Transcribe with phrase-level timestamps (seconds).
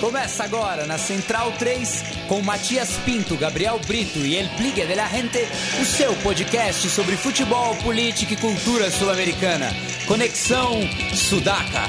[0.00, 5.06] Começa agora na Central 3 com Matias Pinto, Gabriel Brito e El Pligue de la
[5.06, 5.46] Gente,
[5.78, 9.66] o seu podcast sobre futebol, política e cultura sul-americana.
[10.08, 10.80] Conexão
[11.14, 11.82] Sudaca.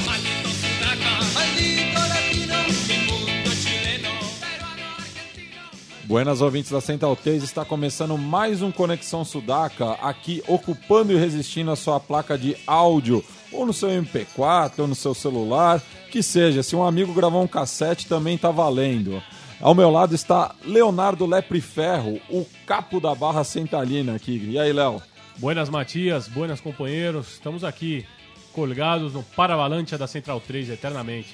[6.04, 11.71] Buenas ouvintes da Central 3, está começando mais um Conexão Sudaca, aqui ocupando e resistindo
[11.71, 16.63] a sua placa de áudio, ou no seu MP4, ou no seu celular, que seja.
[16.63, 19.21] Se um amigo gravou um cassete, também está valendo.
[19.59, 24.50] Ao meu lado está Leonardo Lepre Ferro, o capo da Barra Centralina aqui.
[24.50, 25.01] E aí, Léo?
[25.37, 28.06] Buenas Matias, buenas companheiros, estamos aqui
[28.54, 31.29] colgados no Paravalancha da Central 3 eternamente.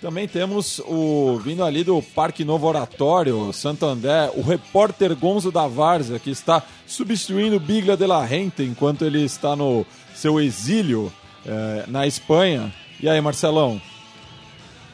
[0.00, 6.18] Também temos o vindo ali do Parque Novo Oratório, Santander, o repórter Gonzo da Várzea,
[6.18, 11.12] que está substituindo Biglia de la Rente enquanto ele está no seu exílio
[11.46, 12.72] eh, na Espanha.
[13.00, 13.80] E aí, Marcelão?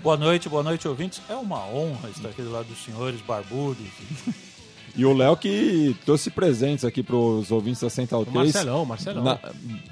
[0.03, 1.21] Boa noite, boa noite, ouvintes.
[1.29, 3.87] É uma honra estar aqui do lado dos senhores barbudos.
[4.97, 8.35] E o Léo que trouxe presentes aqui para os ouvintes da Central 3.
[8.53, 9.23] Marcelão, Marcelão.
[9.23, 9.39] Na-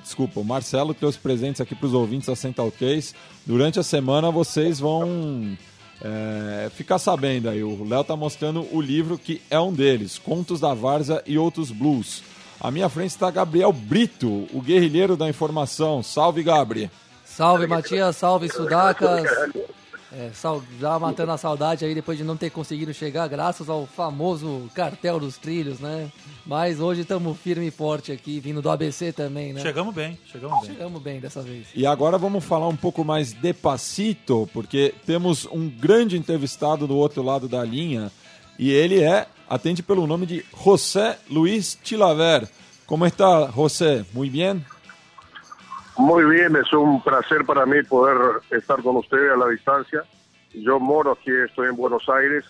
[0.03, 3.15] desculpa, o Marcelo trouxe presentes aqui para os ouvintes da Central 3.
[3.47, 5.57] Durante a semana vocês vão
[6.03, 7.63] é, ficar sabendo aí.
[7.63, 11.71] O Léo tá mostrando o livro que é um deles, Contos da Várzea e Outros
[11.71, 12.23] Blues.
[12.61, 16.03] À minha frente está Gabriel Brito, o guerrilheiro da informação.
[16.03, 16.91] Salve, Gabri!
[17.25, 19.25] Salve Matias, salve Sudacas.
[20.11, 23.87] É, sal- já matando a saudade aí depois de não ter conseguido chegar, graças ao
[23.87, 26.11] famoso cartel dos trilhos, né?
[26.47, 29.61] Mas hoje estamos firme e forte aqui, vindo do ABC também, né?
[29.61, 30.71] Chegamos bem, chegamos bem.
[30.75, 31.67] Chegamos bem dessa vez.
[31.75, 36.97] E agora vamos falar um pouco mais de passito, porque temos um grande entrevistado do
[36.97, 38.11] outro lado da linha
[38.59, 42.49] e ele é, atende pelo nome de José Luis Chilaver.
[42.87, 44.05] Como está, José?
[44.13, 44.65] Muy bien?
[45.97, 50.05] Muy bien, es un placer para mí poder estar con ustedes a la distancia.
[50.55, 52.45] Yo moro aquí, estoy en Buenos Aires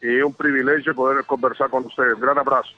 [0.00, 2.18] y es un privilegio poder conversar con ustedes.
[2.18, 2.70] Gran abrazo.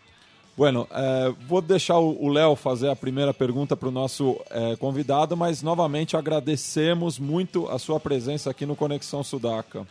[0.57, 4.75] Bueno, eh, vou deixar o o Léo fazer a primeira pergunta para o nosso eh,
[4.77, 9.87] convidado, mas novamente agradecemos muito a sua presença aqui no Conexão Sudaca.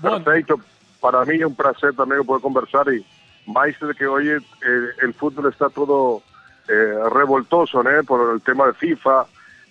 [0.00, 0.60] Boa- Perfecto.
[1.00, 3.04] Para mí es un placer también poder conversar y
[3.46, 4.40] más de que hoy eh,
[5.02, 6.22] el fútbol está todo
[6.68, 9.26] eh, revoltoso por el tema de FIFA.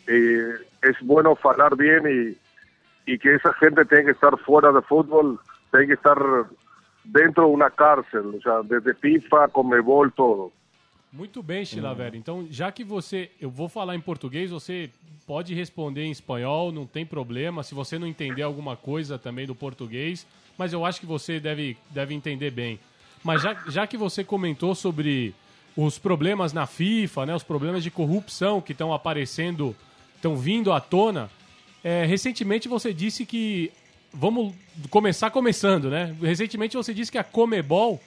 [0.07, 0.37] Y
[0.81, 2.37] es bueno hablar bien
[3.05, 5.39] y, que esa gente tenga que estar fuera de fútbol,
[5.71, 6.17] tiene que estar
[7.03, 10.51] dentro de una cárcel, o sea, desde FIFA, Comebol, todo.
[11.15, 12.13] Muito bem, Chilaver.
[12.13, 13.31] Então, já que você.
[13.39, 14.89] Eu vou falar em português, você
[15.25, 17.63] pode responder em espanhol, não tem problema.
[17.63, 20.27] Se você não entender alguma coisa também do português,
[20.57, 22.77] mas eu acho que você deve, deve entender bem.
[23.23, 25.33] Mas já, já que você comentou sobre
[25.75, 29.73] os problemas na FIFA, né, os problemas de corrupção que estão aparecendo,
[30.15, 31.29] estão vindo à tona,
[31.81, 33.71] é, recentemente você disse que.
[34.13, 34.53] Vamos
[34.89, 36.13] começar começando, né?
[36.21, 38.01] Recentemente você disse que a Comebol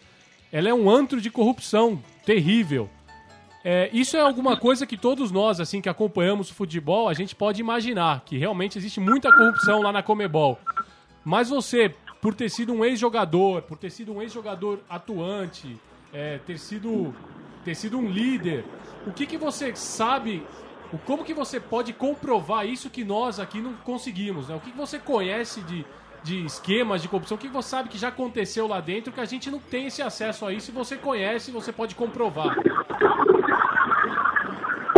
[0.53, 2.89] ela é um antro de corrupção terrível.
[3.65, 7.35] É, isso é alguma coisa que todos nós, assim, que acompanhamos o futebol, a gente
[7.35, 10.59] pode imaginar, que realmente existe muita corrupção lá na Comebol.
[11.25, 15.77] Mas você, por ter sido um ex-jogador, por ter sido um ex-jogador atuante,
[16.13, 17.15] é, ter sido
[17.65, 18.65] ter sido um líder,
[19.07, 20.43] o que que você sabe,
[21.05, 24.57] como que você pode comprovar isso que nós aqui não conseguimos, né?
[24.57, 25.85] O que que você conhece de,
[26.23, 29.27] de esquemas de corrupção, o que você sabe que já aconteceu lá dentro, que a
[29.27, 32.57] gente não tem esse acesso a isso, e você conhece, você pode comprovar.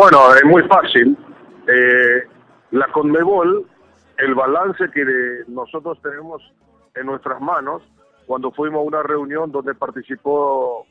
[0.00, 1.14] Bueno, es muy fácil.
[1.68, 2.22] Eh,
[2.70, 3.66] la Conmebol,
[4.16, 6.40] el balance que de- nosotros tenemos
[6.94, 7.82] en nuestras manos,
[8.24, 10.86] cuando fuimos a una reunión donde participó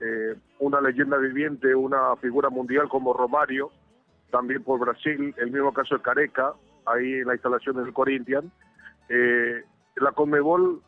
[0.00, 3.70] eh, una leyenda viviente, una figura mundial como Romario,
[4.30, 6.54] también por Brasil, el mismo caso de Careca,
[6.86, 8.50] ahí en la instalación del Corinthians,
[9.10, 9.62] eh,
[9.96, 10.80] la Conmebol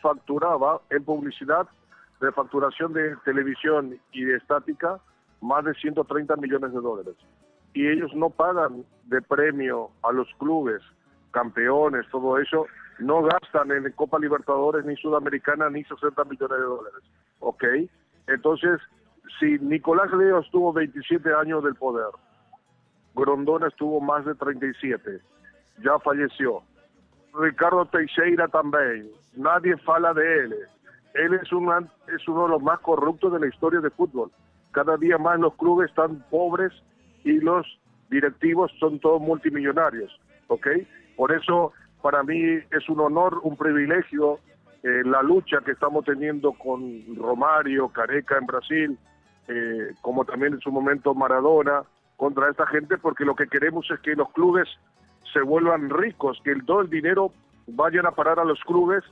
[0.00, 1.66] facturaba en publicidad
[2.20, 5.00] de facturación de televisión y de estática
[5.40, 7.14] más de 130 millones de dólares.
[7.74, 10.82] Y ellos no pagan de premio a los clubes,
[11.30, 12.66] campeones, todo eso,
[12.98, 17.02] no gastan en Copa Libertadores ni Sudamericana ni 60 millones de dólares.
[17.40, 17.64] ¿Ok?
[18.26, 18.80] Entonces,
[19.38, 22.08] si Nicolás Leo estuvo 27 años del poder,
[23.14, 25.20] Grondona estuvo más de 37,
[25.82, 26.62] ya falleció.
[27.34, 30.54] Ricardo Teixeira también, nadie fala de él.
[31.14, 31.68] Él es, un,
[32.14, 34.30] es uno de los más corruptos de la historia del fútbol.
[34.78, 36.72] Cada día más los clubes están pobres
[37.24, 37.66] y los
[38.10, 40.08] directivos son todos multimillonarios,
[40.46, 40.68] ¿ok?
[41.16, 42.38] Por eso para mí
[42.70, 44.38] es un honor, un privilegio
[44.84, 46.80] eh, la lucha que estamos teniendo con
[47.16, 48.98] Romario, Careca en Brasil,
[49.48, 51.82] eh, como también en su momento Maradona,
[52.16, 54.68] contra esta gente, porque lo que queremos es que los clubes
[55.32, 57.32] se vuelvan ricos, que el, todo el dinero
[57.66, 59.02] vayan a parar a los clubes,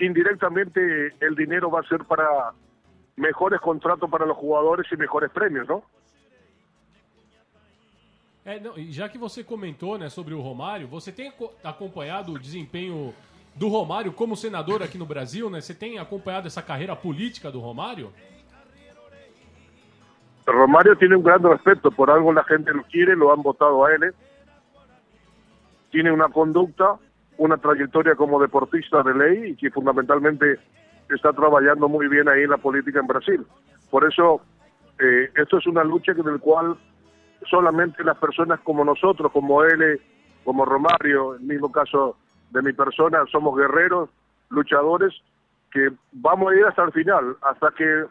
[0.00, 2.26] indirectamente el dinero va a ser para
[3.16, 5.82] mejores contratos para los jugadores y mejores premios, ¿no?
[8.44, 12.32] É, não, e já que você comentou né, sobre o Romário, você tem aco- acompanhado
[12.32, 13.12] o desempenho
[13.56, 15.60] do Romário como senador aqui no Brasil, né?
[15.60, 18.12] Você tem acompanhado essa carreira política do Romário?
[20.46, 23.92] Romario tiene un gran respeto, por algo la gente lo quiere, lo han votado a
[23.92, 24.04] él.
[24.04, 24.12] ¿eh?
[25.90, 26.96] Tiene una conducta,
[27.36, 30.60] una trayectoria como deportista de ley y que fundamentalmente
[31.08, 33.46] está trabajando muy bien ahí en la política en Brasil.
[33.90, 34.40] Por eso,
[34.98, 36.76] eh, esto es una lucha en la cual
[37.48, 40.00] solamente las personas como nosotros, como él,
[40.44, 42.16] como Romario, en el mismo caso
[42.50, 44.10] de mi persona, somos guerreros,
[44.48, 45.12] luchadores,
[45.70, 48.04] que vamos a ir hasta el final, hasta que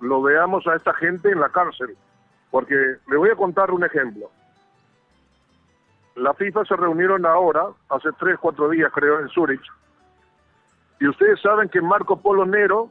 [0.00, 1.96] lo veamos a esta gente en la cárcel.
[2.50, 4.30] Porque le voy a contar un ejemplo.
[6.16, 9.62] La FIFA se reunieron ahora, hace tres, cuatro días creo, en Zurich.
[11.00, 12.90] Y ustedes saben que Marco Polo Nero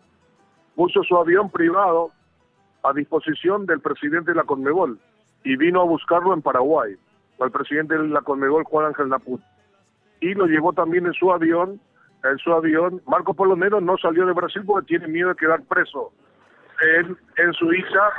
[0.76, 2.12] puso su avión privado
[2.84, 5.00] a disposición del presidente de la Conmebol
[5.44, 6.96] y vino a buscarlo en Paraguay,
[7.40, 9.42] al presidente de la Conmebol, Juan Ángel Naput.
[10.22, 11.80] Y lo llevó también en su avión,
[12.24, 13.02] en su avión.
[13.06, 16.12] Marco Polo Nero no salió de Brasil porque tiene miedo de quedar preso
[16.82, 18.12] en, en Suiza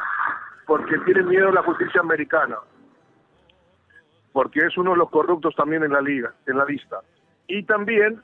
[0.67, 2.57] porque tiene miedo a la justicia americana,
[4.33, 7.01] porque es uno de los corruptos también en la liga, en la lista.
[7.49, 8.23] Y también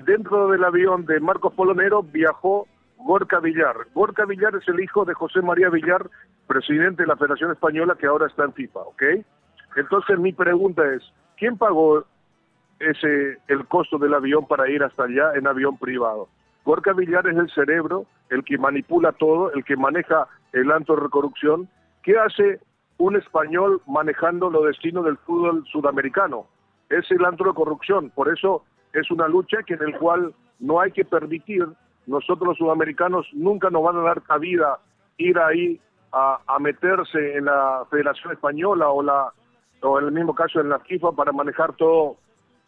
[0.00, 2.66] dentro del avión de Marcos Polonero viajó
[2.98, 3.76] Gorka Villar.
[3.94, 6.08] Gorka Villar es el hijo de José María Villar,
[6.46, 9.02] presidente de la Federación Española que ahora está en FIFA, ¿ok?
[9.76, 11.02] Entonces mi pregunta es,
[11.36, 12.04] ¿quién pagó
[12.78, 16.28] ese el costo del avión para ir hasta allá en avión privado?
[16.64, 21.08] Gorka Villar es el cerebro, el que manipula todo, el que maneja el antro de
[21.08, 21.68] corrupción.
[22.02, 22.60] ¿Qué hace
[22.98, 26.46] un español manejando los destinos del fútbol sudamericano?
[26.88, 28.10] Es el antro de corrupción.
[28.10, 28.64] Por eso
[28.96, 31.66] es una lucha que en el cual no hay que permitir,
[32.06, 34.78] nosotros los sudamericanos nunca nos van a dar cabida
[35.18, 35.80] ir ahí
[36.12, 39.32] a, meterse en la Federación Española o la
[39.82, 42.16] o en el mismo caso en la FIFA para manejar todo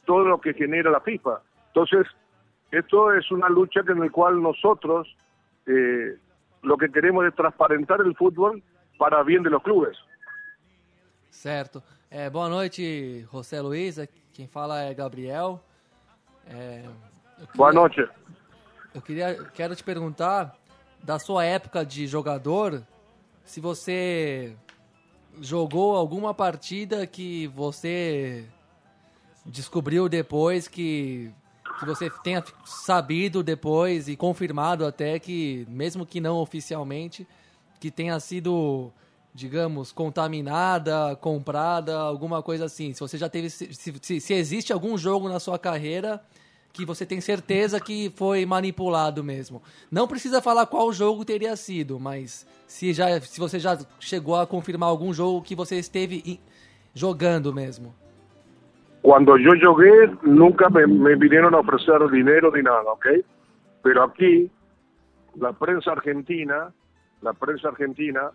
[0.05, 1.41] todo lo que genera la FIFA.
[1.69, 2.07] Entonces,
[2.71, 5.09] esto es una lucha en la cual nosotros
[5.67, 6.17] eh,
[6.63, 8.63] lo que queremos es transparentar el fútbol
[8.99, 9.97] para bien de los clubes.
[11.31, 11.83] Certo.
[12.33, 12.49] Boa
[13.31, 13.99] José Luiz.
[14.33, 15.61] Quem fala é Gabriel.
[16.51, 16.83] É,
[17.37, 18.09] queria- Boa noche.
[18.95, 20.57] Eu queria, quero te perguntar
[21.03, 22.83] da sua época de jogador,
[23.45, 24.57] se você
[25.41, 28.45] jogou alguma partida que você
[29.47, 31.33] descobriu depois que,
[31.79, 37.27] que você tenha sabido depois e confirmado até que, mesmo que não oficialmente,
[37.79, 38.93] que tenha sido,
[39.39, 42.93] digamos, contaminada, comprada, alguma coisa assim.
[42.93, 46.21] Se você já teve, se, se, se existe algum jogo na sua carreira
[46.73, 49.63] que você tem certeza que foi manipulado mesmo.
[49.91, 54.47] Não precisa falar qual jogo teria sido, mas se, já, se você já chegou a
[54.47, 56.41] confirmar algum jogo que você esteve
[56.93, 57.95] jogando mesmo.
[59.03, 63.07] Cuando yo jugué, nunca me, me vinieron a ofrecer dinero ni nada, ¿ok?
[63.83, 64.51] Pero aquí,
[65.37, 66.75] la prensa argentina,
[67.23, 68.33] la prensa argentina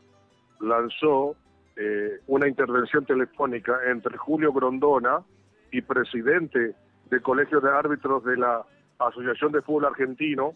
[0.63, 1.35] lanzó
[1.75, 5.23] eh, una intervención telefónica entre Julio Grondona
[5.71, 6.75] y presidente
[7.09, 8.63] del Colegio de Árbitros de la
[8.99, 10.53] Asociación de Fútbol Argentino,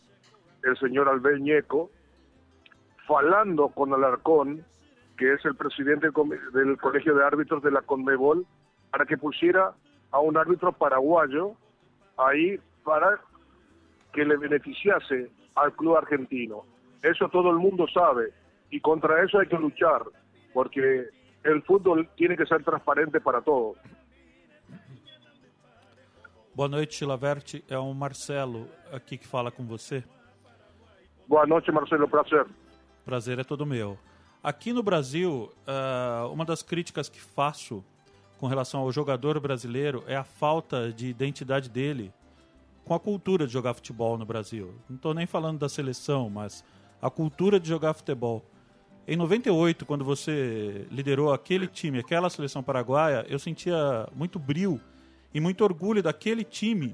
[0.64, 1.90] el señor Albert Ñeco,
[3.08, 4.64] falando con Alarcón,
[5.18, 6.10] que es el presidente
[6.54, 8.46] del Colegio de Árbitros de la Conmebol,
[8.92, 9.74] para que pusiera
[10.12, 11.54] a un árbitro paraguayo
[12.18, 13.20] ahí para
[14.14, 16.64] que le beneficiase al club argentino.
[17.02, 18.32] Eso todo el mundo sabe
[18.70, 20.04] y contra eso hay que luchar,
[20.54, 21.10] porque
[21.44, 23.78] el fútbol tiene que ser transparente para todos.
[26.54, 27.64] Boa noite, Chilaverte.
[27.70, 30.04] É o Marcelo aqui que fala com você.
[31.28, 32.48] Buenas noches, Marcelo, placer.
[33.06, 33.98] Prazer é todo meu.
[34.42, 37.86] Aqui no Brasil, ah, uma das críticas que faço
[38.40, 42.12] com relação ao jogador brasileiro é a falta de identidade dele
[42.86, 44.74] com a cultura de jogar futebol no Brasil.
[44.90, 46.64] Não estou nem falando da seleção, mas
[47.02, 48.44] a cultura de jogar futebol.
[49.08, 54.82] Em 98, quando você liderou aquele time, aquela seleção paraguaia, eu sentia muito brio
[55.34, 56.94] e muito orgulho daquele time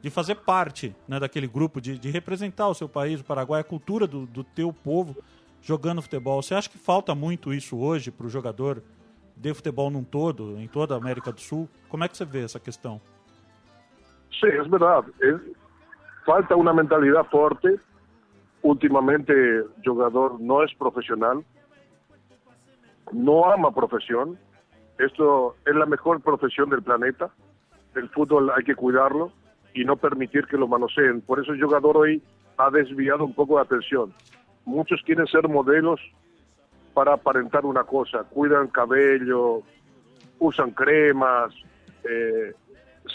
[0.00, 3.64] de fazer parte né, daquele grupo, de, de representar o seu país, o Paraguai, a
[3.64, 5.16] cultura do, do teu povo
[5.60, 6.40] jogando futebol.
[6.40, 8.80] Você acha que falta muito isso hoje para o jogador
[9.36, 11.68] de futebol num todo, em toda a América do Sul?
[11.88, 13.00] Como é que você vê essa questão?
[14.38, 15.04] Sí, es verdad.
[15.20, 15.56] Es-
[16.24, 17.80] falta una mentalidad fuerte.
[18.62, 19.32] Últimamente
[19.84, 21.44] jugador no es profesional,
[23.12, 24.38] no ama profesión.
[24.98, 27.30] Esto es la mejor profesión del planeta.
[27.94, 29.32] el fútbol hay que cuidarlo
[29.74, 31.20] y no permitir que lo manoseen.
[31.20, 32.22] Por eso el jugador hoy
[32.56, 34.12] ha desviado un poco de atención.
[34.64, 36.00] Muchos quieren ser modelos
[36.94, 39.62] para aparentar una cosa, cuidan cabello,
[40.38, 41.54] usan cremas,
[42.04, 42.52] eh,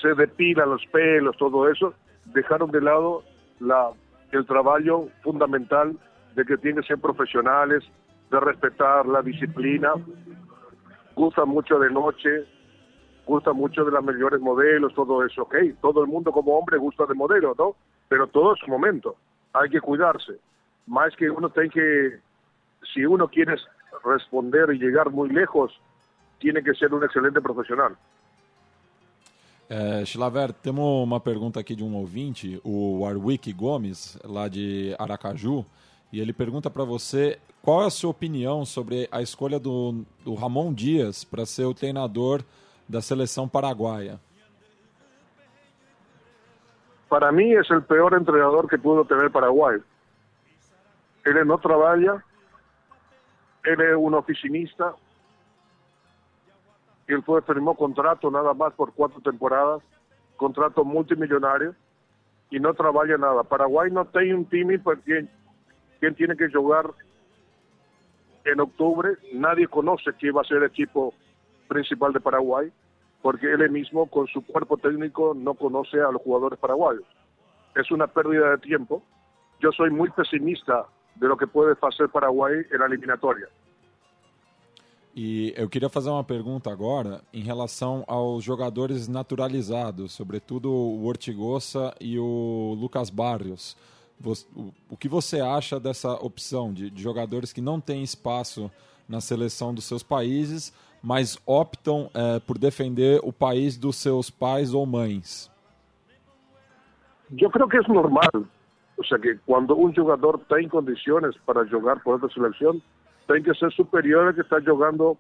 [0.01, 1.93] se depilan los pelos, todo eso,
[2.25, 3.23] dejaron de lado
[3.59, 3.91] la,
[4.37, 5.97] el trabajo fundamental
[6.35, 7.83] de que tienen que ser profesionales,
[8.31, 9.93] de respetar la disciplina,
[11.15, 12.45] gustan mucho de noche,
[13.25, 17.05] gustan mucho de las mejores modelos, todo eso, ok, todo el mundo como hombre gusta
[17.05, 17.75] de modelos, ¿no?
[18.09, 19.15] Pero todo es su momento,
[19.53, 20.33] hay que cuidarse,
[20.87, 22.19] más que uno tiene que,
[22.93, 23.55] si uno quiere
[24.03, 25.71] responder y llegar muy lejos,
[26.39, 27.95] tiene que ser um excelente profissional.
[29.75, 35.65] É, Chilaver, temos uma pergunta aqui de um ouvinte, o Warwick Gomes, lá de Aracaju,
[36.11, 40.35] e ele pergunta para você qual é a sua opinião sobre a escolha do, do
[40.35, 42.43] Ramon Dias para ser o treinador
[42.87, 44.19] da seleção paraguaia.
[47.09, 49.81] Para mim, é o pior treinador que pudo ter Paraguai.
[51.25, 52.23] Ele não trabalha,
[53.65, 54.93] ele é um oficinista,
[57.07, 59.81] él fue, firmó contrato nada más por cuatro temporadas,
[60.37, 61.75] contrato multimillonario,
[62.49, 63.43] y no trabaja nada.
[63.43, 65.27] Paraguay no tiene un team porque
[65.99, 66.91] quien tiene que jugar
[68.45, 71.13] en octubre, nadie conoce quién va a ser el equipo
[71.67, 72.71] principal de Paraguay,
[73.21, 77.05] porque él mismo con su cuerpo técnico no conoce a los jugadores paraguayos.
[77.75, 79.01] Es una pérdida de tiempo.
[79.59, 83.47] Yo soy muy pesimista de lo que puede hacer Paraguay en la eliminatoria.
[85.15, 91.93] E eu queria fazer uma pergunta agora em relação aos jogadores naturalizados, sobretudo o Ortigosa
[92.01, 93.77] e o Lucas Barrios.
[94.89, 98.71] O que você acha dessa opção de, jogadores que não têm espaço
[99.07, 104.73] na seleção dos seus países, mas optam é, por defender o país dos seus pais
[104.73, 105.51] ou mães?
[107.37, 108.31] Eu creio que é normal.
[108.97, 112.81] O sea que quando um jogador tem condições para jogar por outra seleção,
[113.27, 115.17] tienen que ser superiores al que está jugando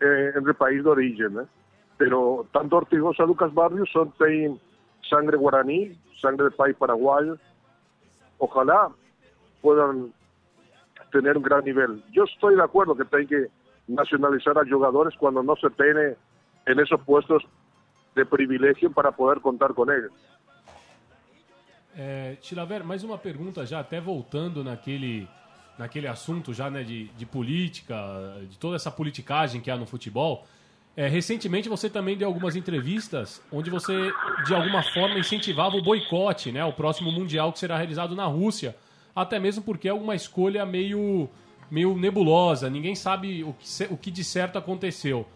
[0.00, 1.40] eh, en el país de origen.
[1.40, 1.46] ¿eh?
[1.96, 4.60] Pero tanto Ortigosa Lucas Barrios son tienen
[5.08, 7.36] sangre guaraní, sangre del país paraguayo.
[8.38, 8.90] Ojalá
[9.60, 10.12] puedan
[11.12, 12.02] tener un gran nivel.
[12.10, 13.46] Yo estoy de acuerdo que tienen que
[13.86, 16.16] nacionalizar a jugadores cuando no se tiene
[16.66, 17.42] en esos puestos
[18.14, 20.12] de privilegio para poder contar con ellos.
[21.96, 25.28] Eh, Chilaver, mais uma pergunta já, até voltando naquele
[25.78, 27.96] naquele assunto já né, de, de política,
[28.48, 30.46] de toda essa politicagem que há no futebol.
[30.96, 34.12] É, recentemente você também deu algumas entrevistas onde você,
[34.46, 38.76] de alguma forma, incentivava o boicote, né, o próximo Mundial que será realizado na Rússia,
[39.14, 41.28] até mesmo porque é uma escolha meio,
[41.68, 45.26] meio nebulosa, ninguém sabe o que, o que de certo aconteceu.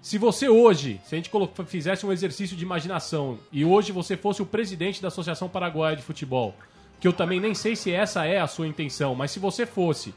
[0.00, 1.30] Se você hoje, se a gente
[1.66, 6.02] fizesse um exercício de imaginação e hoje você fosse o presidente da Associação Paraguaia de
[6.02, 6.56] Futebol,
[7.02, 10.14] que eu também nem sei se essa é a sua intenção, mas se você fosse,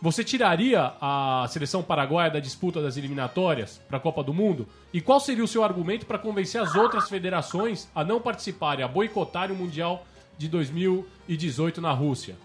[0.00, 4.64] você tiraria a seleção paraguaia da disputa das eliminatórias para a Copa do Mundo?
[4.92, 8.88] E qual seria o seu argumento para convencer as outras federações a não participarem, a
[8.88, 10.06] boicotarem o Mundial
[10.38, 12.36] de 2018 na Rússia?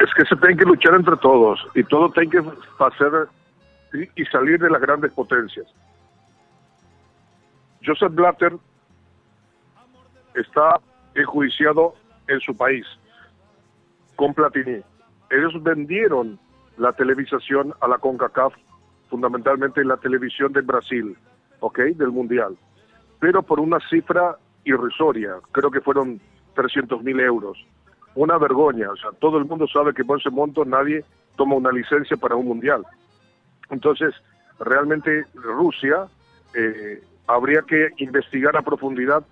[0.00, 2.42] É que se tem que lutar entre todos e todo tem que
[2.76, 3.28] fazer
[3.94, 5.68] e sair das grandes potências.
[7.82, 8.58] Joseph Blatter
[10.34, 10.80] está
[11.16, 11.94] enjuiciado
[12.28, 12.86] en su país
[14.16, 14.82] con Platini.
[15.30, 16.38] Ellos vendieron
[16.76, 18.54] la televisación a la CONCACAF,
[19.08, 21.16] fundamentalmente la televisión de Brasil,
[21.60, 21.78] ¿ok?
[21.96, 22.56] Del Mundial.
[23.20, 26.20] Pero por una cifra irrisoria, creo que fueron
[26.54, 27.64] 300 mil euros.
[28.14, 31.04] Una vergüenza, o sea, todo el mundo sabe que por ese monto nadie
[31.36, 32.84] toma una licencia para un Mundial.
[33.70, 34.14] Entonces,
[34.58, 36.08] realmente Rusia
[36.54, 39.24] eh, habría que investigar a profundidad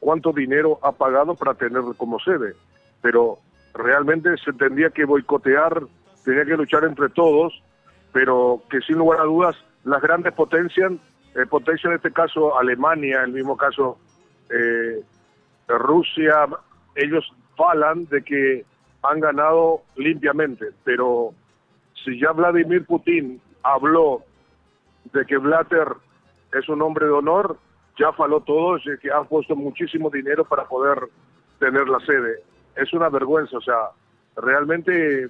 [0.00, 2.54] cuánto dinero ha pagado para tener como sede.
[3.02, 3.38] Pero
[3.74, 5.82] realmente se tendría que boicotear,
[6.24, 7.62] tenía que luchar entre todos,
[8.12, 10.92] pero que sin lugar a dudas las grandes potencias,
[11.34, 13.98] eh, potencia en este caso Alemania, el mismo caso
[14.50, 15.02] eh,
[15.68, 16.46] Rusia,
[16.94, 17.24] ellos
[17.56, 18.64] falan de que
[19.02, 21.32] han ganado limpiamente, pero
[22.04, 24.22] si ya Vladimir Putin habló
[25.12, 25.88] de que Blatter
[26.52, 27.58] es un hombre de honor,
[27.98, 31.08] ya faló todo, que han puesto muchísimo dinero para poder
[31.58, 32.42] tener la sede.
[32.76, 33.90] Es una vergüenza, o sea,
[34.36, 35.28] realmente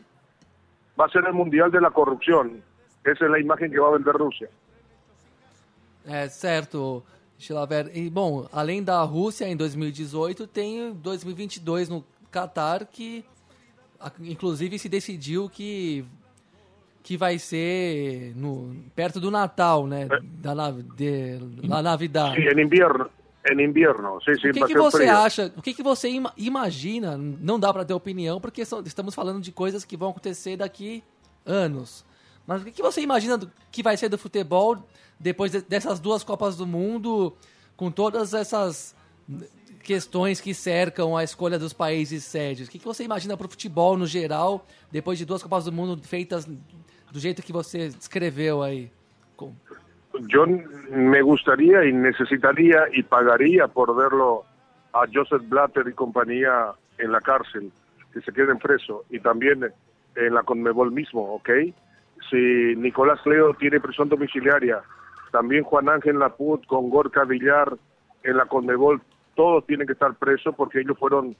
[0.98, 2.62] va a ser el mundial de la corrupción.
[3.04, 4.50] Essa é a imagem que vai vender Rússia.
[6.04, 7.02] É certo,
[7.38, 7.90] Chilaver.
[7.96, 13.24] E bom, além da Rússia em 2018, tem 2022 no Catar que
[14.20, 16.04] inclusive se decidiu que
[17.08, 20.06] que vai ser no, perto do Natal, né?
[20.42, 22.34] Da, de, la Navidad.
[22.34, 23.08] Sí, en invierno.
[23.50, 25.16] En invierno, sí, sí, O que, que você frío.
[25.16, 29.14] acha, o que, que você ima- imagina, não dá para ter opinião, porque são- estamos
[29.14, 31.02] falando de coisas que vão acontecer daqui
[31.46, 32.04] anos.
[32.46, 34.76] Mas o que, que você imagina do- que vai ser do futebol
[35.18, 37.34] depois de- dessas duas Copas do Mundo,
[37.74, 38.94] com todas essas
[39.82, 42.68] questões que cercam a escolha dos países sedes?
[42.68, 45.72] O que, que você imagina para o futebol no geral, depois de duas Copas do
[45.72, 46.46] Mundo feitas
[47.12, 48.90] do jeito que você descreveu aí?
[50.26, 54.44] Yo me gustaría y necesitaría y pagaría por verlo
[54.92, 57.70] a Joseph Blatter y compañía en la cárcel,
[58.12, 59.72] que se queden presos, y también
[60.16, 61.50] en la Conmebol mismo, ¿ok?
[62.28, 64.82] Si Nicolás Leo tiene prisión domiciliaria,
[65.30, 67.76] también Juan Ángel Laput con Gorka Villar
[68.24, 69.00] en la Conmebol,
[69.36, 71.36] todos tienen que estar presos porque ellos fueron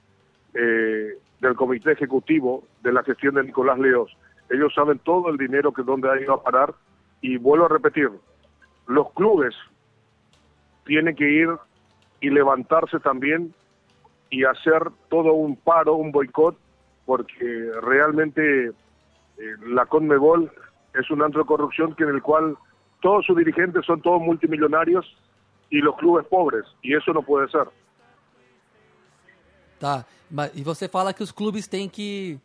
[0.53, 4.15] eh, del comité ejecutivo de la gestión de Nicolás Leos.
[4.49, 6.73] Ellos saben todo el dinero que dónde ha ido a parar
[7.21, 8.09] y vuelvo a repetir,
[8.87, 9.55] los clubes
[10.85, 11.49] tienen que ir
[12.21, 13.53] y levantarse también
[14.29, 16.57] y hacer todo un paro, un boicot,
[17.05, 18.73] porque realmente eh,
[19.67, 20.51] la Conmebol
[20.93, 22.57] es un antro de corrupción que en el cual
[23.01, 25.05] todos sus dirigentes son todos multimillonarios
[25.69, 27.67] y los clubes pobres, y eso no puede ser.
[29.79, 30.51] Tá, mas,
[30.81, 32.37] e fala que os clubes têm que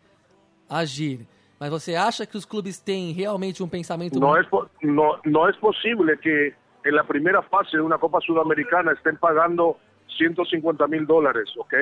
[0.69, 1.27] agir.
[1.65, 4.21] Mas você acha que os clubes têm realmente um pensamento...
[4.21, 6.53] No muito- es, po- no, no es posible que
[6.85, 9.79] en la primera fase de una Copa Sudamericana estén pagando
[10.19, 11.73] 150 mil dólares, ¿ok?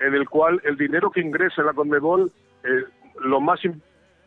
[0.00, 2.32] En el cual el dinero que ingresa en la Conmebol,
[2.64, 2.84] eh,
[3.20, 3.80] lo más im-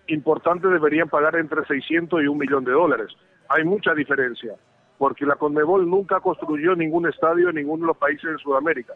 [0.07, 3.09] importante deberían pagar entre 600 y un millón de dólares.
[3.49, 4.53] Hay mucha diferencia,
[4.97, 8.93] porque la Conmebol nunca construyó ningún estadio en ninguno de los países de Sudamérica.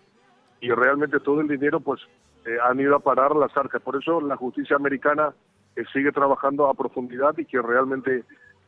[0.61, 1.99] Y realmente todo el dinero pues
[2.45, 3.81] eh, han ido a parar las arcas.
[3.81, 5.33] Por eso la justicia americana
[5.75, 8.23] eh, sigue trabajando a profundidad y que realmente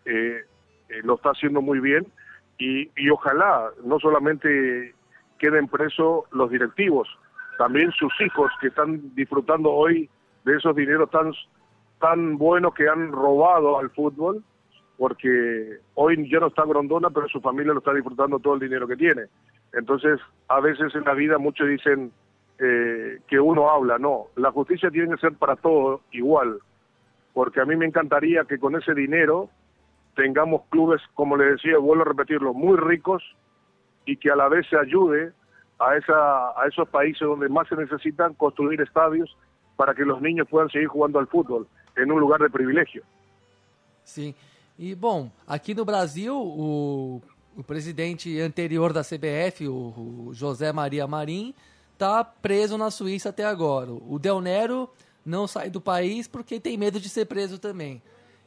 [0.05, 0.41] eh,
[0.89, 2.05] eh, lo está haciendo muy bien.
[2.57, 4.93] Y, y ojalá no solamente
[5.39, 7.07] queden presos los directivos,
[7.57, 10.09] también sus hijos que están disfrutando hoy
[10.45, 11.31] de esos dineros tan,
[11.99, 14.43] tan buenos que han robado al fútbol,
[14.97, 18.87] porque hoy ya no está Grondona, pero su familia lo está disfrutando todo el dinero
[18.87, 19.23] que tiene.
[19.73, 22.11] Entonces, a veces en la vida muchos dicen
[22.59, 26.59] eh, que uno habla, no, la justicia tiene que ser para todos igual,
[27.33, 29.49] porque a mí me encantaría que con ese dinero
[30.15, 33.23] tengamos clubes, como le decía, vuelvo a repetirlo, muy ricos
[34.05, 35.31] y que a la vez se ayude
[35.79, 39.35] a, esa, a esos países donde más se necesitan construir estadios
[39.75, 43.03] para que los niños puedan seguir jugando al fútbol en un lugar de privilegio.
[44.03, 44.35] Sim.
[44.77, 47.21] E, bom, aqui no Brasil, o,
[47.65, 51.53] presidente anterior da CBF, o, o José Maria Marim,
[51.93, 53.91] está preso na Suíça até agora.
[53.91, 54.89] O Del Nero
[55.25, 58.01] não sai do país porque tem medo de ser preso também.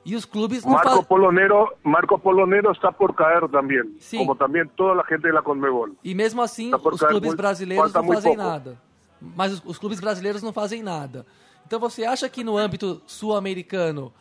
[0.04, 1.04] E os clubes não Marco fazem...
[1.04, 4.18] Polonero, Marco Polonero está por caer también, Sí.
[4.18, 5.92] como también toda la gente de la Conmebol.
[6.04, 8.48] E mesmo assim, os cair clubes brasileiros não fazem pouco.
[8.50, 8.78] nada.
[9.34, 11.24] Mas os, os clubes brasileiros não fazem nada.
[11.66, 14.12] Então você acha que no âmbito sul-americano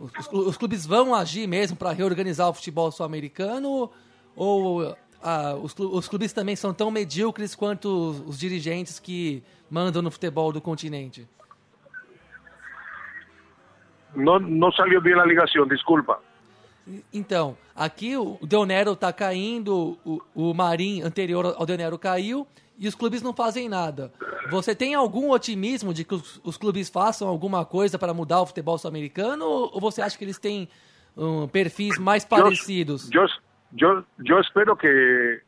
[0.00, 3.88] os, os clu- os clubes vão agir mesmo para reorganizar o futebol sul-americano?
[4.34, 10.02] Ou ah, os, os clubes também são tão medíocres quanto os, os dirigentes que mandam
[10.02, 11.28] no futebol do continente?
[14.14, 16.20] No, no salió bien la ligación, disculpa.
[17.12, 22.46] Então, aqui o Del Nero tá caindo, o, o Marim anterior ao Del Nero caiu
[22.78, 24.12] e os clubes não fazem nada.
[24.50, 28.46] Você tem algum otimismo de que os, os clubes façam alguma coisa para mudar o
[28.46, 30.68] futebol sul-americano ou você acha que eles têm
[31.16, 33.08] um, perfis mais parecidos?
[33.10, 33.26] Yo,
[33.72, 35.40] yo, yo espero que,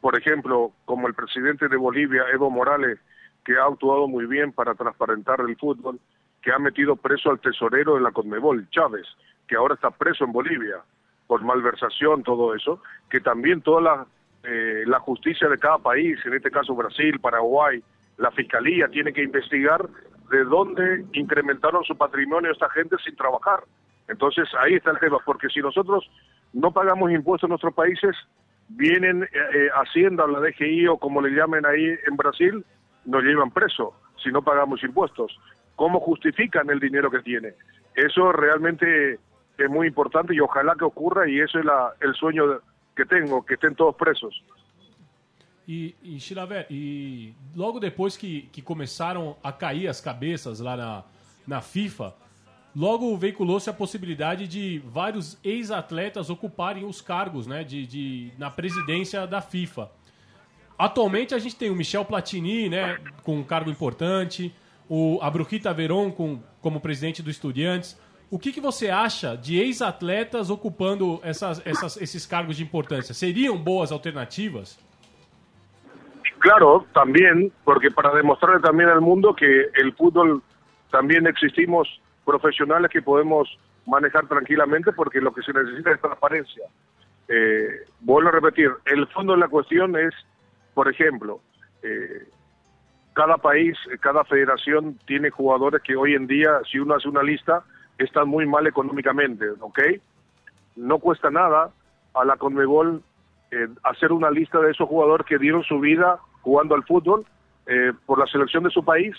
[0.00, 2.98] por ejemplo, como el presidente de Bolivia, Evo Morales,
[3.44, 6.00] que ha actuado muy bien para transparentar el fútbol,
[6.42, 9.06] que ha metido preso al tesorero de la Conmebol, Chávez,
[9.46, 10.76] que ahora está preso en Bolivia
[11.26, 14.06] por malversación, todo eso, que también toda la,
[14.42, 17.82] eh, la justicia de cada país, en este caso Brasil, Paraguay,
[18.16, 19.88] la fiscalía tiene que investigar
[20.30, 23.60] de dónde incrementaron su patrimonio esta gente sin trabajar.
[24.08, 26.08] Entonces ahí está el tema, porque si nosotros
[26.52, 28.16] no pagamos impuestos en nuestros países,
[28.68, 32.64] vienen eh, eh, Hacienda la DGI o como le llamen ahí en Brasil,
[33.04, 35.38] nos llevan preso si no pagamos impuestos.
[35.80, 37.54] ¿Cómo justifican el dinero que tiene?
[37.96, 39.18] Eso realmente
[39.56, 42.42] es muy importante y ojalá que ocurra y eso es la- el sueño
[42.94, 44.44] que tengo, que estén todos presos.
[45.66, 51.02] E, e Chilaver, e logo depois que, que começaram a cair as cabeças lá na,
[51.46, 52.12] na FIFA,
[52.76, 59.26] logo veiculou-se a possibilidade de vários ex-atletas ocuparem os cargos né, de, de, na presidência
[59.26, 59.90] da FIFA.
[60.76, 64.52] Atualmente a gente tem o Michel Platini, né, com um cargo importante,
[64.92, 67.96] o a Brujita Veron com, como presidente do Estudiantes.
[68.28, 73.14] O que, que você acha de ex-atletas ocupando essas, essas, esses cargos de importância?
[73.14, 74.78] Seriam boas alternativas?
[76.40, 80.42] Claro, también, porque para demostrarle también al mundo que el fútbol
[80.90, 83.48] también existimos profesionales que podemos
[83.86, 86.64] manejar tranquilamente porque lo que se necesita es transparencia.
[87.28, 90.14] Eh, vuelvo a repetir, el fondo de la cuestión es,
[90.74, 91.40] por ejemplo,
[91.82, 92.26] eh,
[93.20, 97.62] cada país, cada federación tiene jugadores que hoy en día, si uno hace una lista,
[97.98, 99.78] están muy mal económicamente, ¿ok?
[100.76, 101.68] No cuesta nada
[102.14, 103.02] a la Conmebol
[103.50, 107.26] eh, hacer una lista de esos jugadores que dieron su vida jugando al fútbol
[107.66, 109.14] eh, por la selección de su país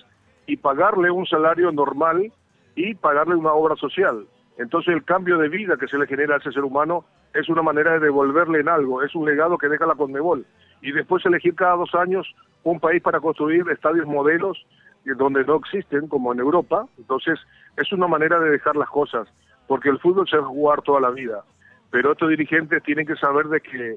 [0.47, 2.31] y pagarle un salario normal
[2.75, 4.25] y pagarle una obra social.
[4.57, 7.61] Entonces el cambio de vida que se le genera a ese ser humano es una
[7.61, 10.43] manera de devolverle en algo, es un legado que deja la Conmebol.
[10.81, 12.25] Y después elegir cada dos años
[12.63, 14.65] un país para construir estadios modelos
[15.05, 16.87] donde no existen, como en Europa.
[16.97, 17.39] Entonces
[17.77, 19.27] es una manera de dejar las cosas,
[19.67, 21.43] porque el fútbol se va a jugar toda la vida.
[21.89, 23.95] Pero estos dirigentes tienen que saber de que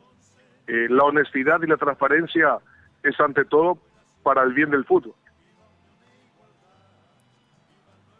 [0.66, 2.58] eh, la honestidad y la transparencia
[3.02, 3.78] es ante todo
[4.22, 5.14] para el bien del fútbol.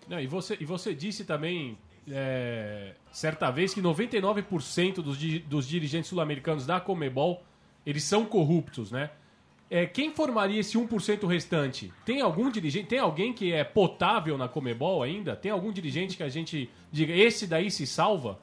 [0.07, 1.78] Não, e, você, e você disse também,
[2.11, 7.42] é, certa vez, que 99% dos, dos dirigentes sul-americanos da Comebol,
[7.87, 9.11] eles são corruptos, né?
[9.70, 11.92] É, quem formaria esse 1% restante?
[12.05, 15.35] Tem algum dirigente, tem alguém que é potável na Comebol ainda?
[15.35, 18.38] Tem algum dirigente que a gente diga, esse daí se salva?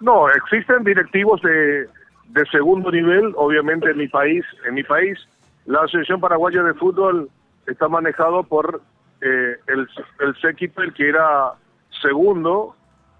[0.00, 1.88] Não, existem directivos de,
[2.28, 5.18] de segundo nivel, obviamente en mi país, en mi país,
[5.66, 7.28] la Asociación Paraguaya de Fútbol
[7.66, 8.80] está manejado por
[9.20, 11.52] eh, el el que era
[12.00, 12.76] segundo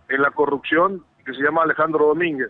[0.08, 2.48] en la corrupción, que se llama Alejandro Domínguez.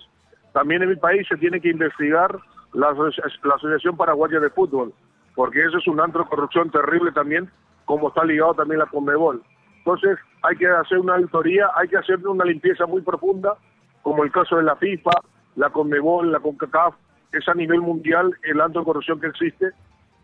[0.53, 2.39] También en mi país se tiene que investigar
[2.73, 4.93] la, la Asociación Paraguaya de Fútbol,
[5.35, 7.51] porque eso es un antro corrupción terrible también,
[7.85, 9.43] como está ligado también la Conmebol.
[9.79, 13.57] Entonces hay que hacer una auditoría, hay que hacer una limpieza muy profunda,
[14.03, 15.13] como el caso de la FIFA,
[15.57, 16.95] la Conmebol, la CONCACAF,
[17.33, 19.73] es a nivel mundial el de corrupción que existe.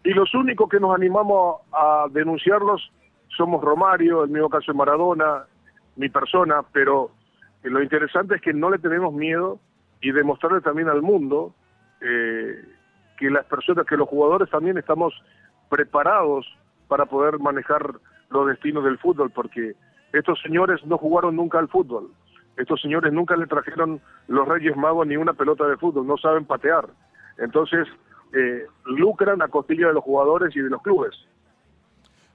[0.04, 2.92] Y los únicos que nos animamos a denunciarlos
[3.37, 5.44] somos Romario, el mismo caso de Maradona,
[5.96, 7.11] mi persona, pero
[7.62, 9.59] lo interesante es que no le tenemos miedo
[10.00, 11.54] y demostrarle también al mundo
[12.00, 12.64] eh,
[13.18, 15.14] que las personas, que los jugadores también estamos
[15.68, 16.46] preparados
[16.88, 17.94] para poder manejar
[18.30, 19.74] los destinos del fútbol, porque
[20.12, 22.11] estos señores no jugaron nunca al fútbol.
[22.56, 26.44] Estos señores nunca le trajeron los Reyes Magos ni una pelota de fútbol, no saben
[26.46, 26.88] patear.
[27.38, 27.87] Entonces,
[28.32, 31.14] eh, lucran a costilla de los jugadores y de los clubes.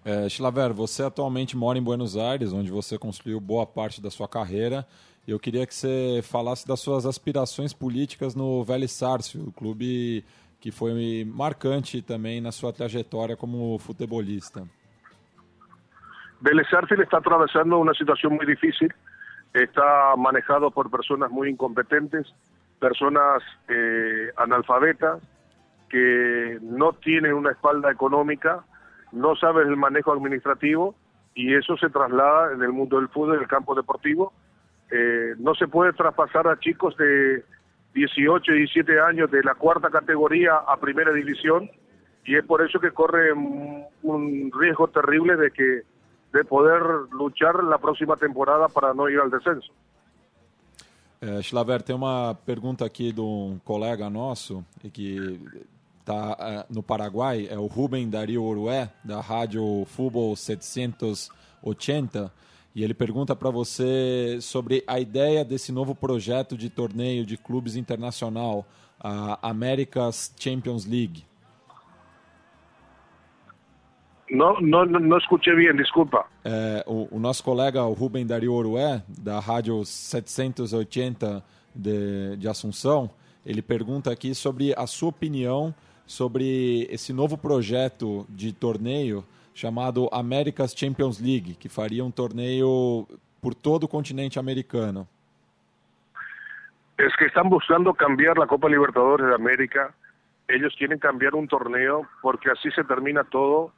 [0.03, 4.27] É, Schlaver, você atualmente mora em Buenos Aires, onde você construiu boa parte da sua
[4.27, 4.85] carreira.
[5.27, 10.25] Eu queria que você falasse das suas aspirações políticas no Vélez Sarsfield, clube
[10.59, 14.67] que foi marcante também na sua trajetória como futebolista.
[16.41, 18.89] Vélez Sarsfield está atravessando uma situação muito difícil.
[19.53, 22.33] está manejado por personas muy incompetentes,
[22.79, 25.21] personas eh, analfabetas,
[25.89, 28.63] que no tienen una espalda económica,
[29.11, 30.95] no saben el manejo administrativo
[31.35, 34.31] y eso se traslada el mundo del fútbol, en el campo deportivo.
[34.91, 37.43] Eh, no se puede traspasar a chicos de
[37.93, 41.69] 18, 17 años de la cuarta categoría a primera división
[42.25, 45.81] y es por eso que corre un riesgo terrible de que
[46.33, 49.71] de poder luchar la próxima temporada para não ir ao descenso.
[51.19, 55.39] É, Schlaver, tem uma pergunta aqui de um colega nosso que
[55.99, 62.31] está é, no Paraguai, é o Rubem Dario Urué, da Rádio Futebol 780,
[62.73, 67.75] e ele pergunta para você sobre a ideia desse novo projeto de torneio de clubes
[67.75, 68.65] internacional,
[68.99, 71.25] a America's Champions League.
[74.29, 76.25] Não, não, não escutei bem, desculpa.
[76.45, 81.43] É, o, o, nosso colega o Rubem Dario Orué, da Rádio 780
[81.75, 83.09] de, de Assunção,
[83.45, 90.73] ele pergunta aqui sobre a sua opinião sobre esse novo projeto de torneio chamado America's
[90.73, 93.07] Champions League, que faria um torneio
[93.41, 95.07] por todo o continente americano.
[96.97, 99.91] É que estão buscando cambiar a Copa Libertadores de América.
[100.47, 103.71] Eles querem cambiar um torneio porque assim se termina todo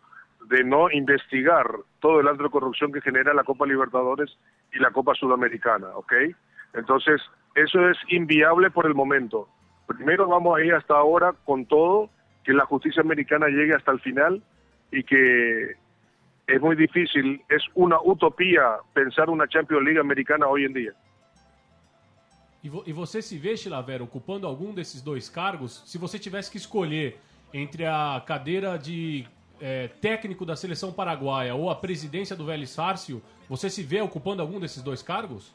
[0.50, 1.66] de no investigar
[2.02, 4.38] todo el antro de corrupción que genera la Copa Libertadores
[4.74, 6.14] y la Copa Sudamericana, ¿ok?
[6.74, 7.22] Entonces,
[7.56, 9.48] eso es inviable por el momento.
[9.88, 12.10] Primero vamos a ir hasta ahora con todo,
[12.44, 14.42] que la justicia americana llegue hasta el final
[14.94, 15.76] y que
[16.48, 20.94] es muy difícil, es una utopía pensar una Champions League americana hoy en día.
[22.64, 25.84] E, vo você se vê, Chilaver, ocupando algum desses dois cargos?
[25.86, 27.18] Se você tivesse que escolher
[27.54, 29.28] entre a cadeira de
[29.60, 34.42] é, técnico da seleção paraguaia ou a presidência do Vélez Fárcio, você se vê ocupando
[34.42, 35.54] algum desses dois cargos?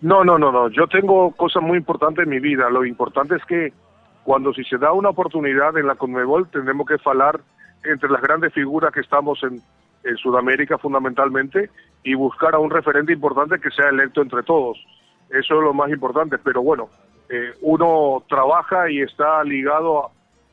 [0.00, 0.68] No, no, no, no.
[0.70, 2.68] Yo tengo cosas muy importantes en mi vida.
[2.70, 3.72] Lo importante es que
[4.24, 7.40] cuando si se da una oportunidad en la Conmebol tendremos que falar
[7.84, 9.60] entre las grandes figuras que estamos en,
[10.04, 11.70] en Sudamérica fundamentalmente
[12.02, 14.78] y buscar a un referente importante que sea electo entre todos.
[15.30, 16.88] Eso es lo más importante, pero bueno,
[17.28, 20.06] eh, uno trabaja y está ligado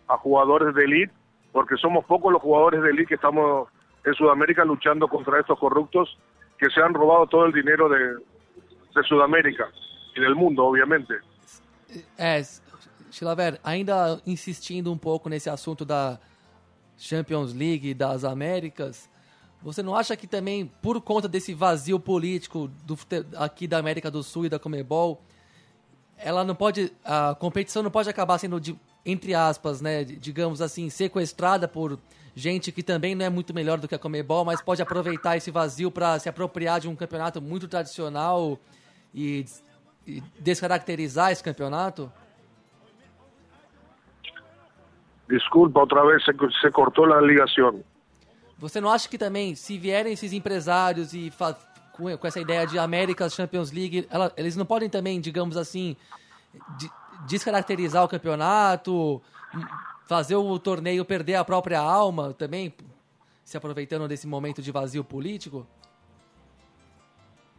[0.08, 1.14] a, a jugadores de élite,
[1.52, 3.70] porque somos pocos los jugadores de élite que estamos
[4.04, 6.18] en Sudamérica luchando contra estos corruptos
[6.58, 9.68] que se han robado todo el dinero de, de Sudamérica
[10.16, 11.14] e del mundo, obviamente.
[12.18, 12.42] É,
[13.12, 16.20] Chilaver, ainda insistindo um pouco nesse assunto da
[16.98, 19.10] Champions League das Américas,
[19.62, 22.98] você não acha que também, por conta desse vazio político do,
[23.38, 25.22] aqui da América do Sul e da Comebol,
[26.18, 30.90] ela não pode, a competição não pode acabar sendo, de- entre aspas, né, digamos assim,
[30.90, 32.00] sequestrada por
[32.36, 35.50] gente que também não é muito melhor do que a Comebol, mas pode aproveitar esse
[35.52, 38.60] vazio para se apropriar de um campeonato muito tradicional
[39.14, 39.46] e,
[40.06, 42.12] e descaracterizar esse campeonato?
[45.28, 47.84] Disculpa, otra vez se, se cortó la ligación.
[48.58, 51.32] Você não acha que também, se vierem esses empresários e
[51.92, 55.98] com, com essa ideia de Américas Champions League, ela- eles não podem também, digamos assim,
[56.78, 56.90] de-
[57.28, 59.22] descaracterizar o campeonato,
[60.08, 62.74] fazer o torneio perder a própria alma também,
[63.44, 65.66] se aproveitando desse momento de vazio político?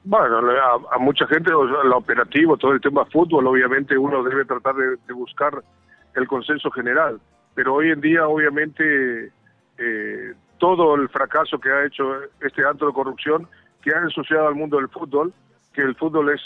[0.04, 4.74] Bueno, a, a mucha gente, lo operativo, todo el tema fútbol, obviamente uno debe tratar
[4.76, 5.62] de, de buscar
[6.14, 7.20] el consenso general.
[7.56, 9.32] Pero hoy en día, obviamente,
[9.78, 12.04] eh, todo el fracaso que ha hecho
[12.40, 13.48] este acto de corrupción,
[13.82, 15.32] que ha ensuciado al mundo del fútbol,
[15.72, 16.40] que el fútbol es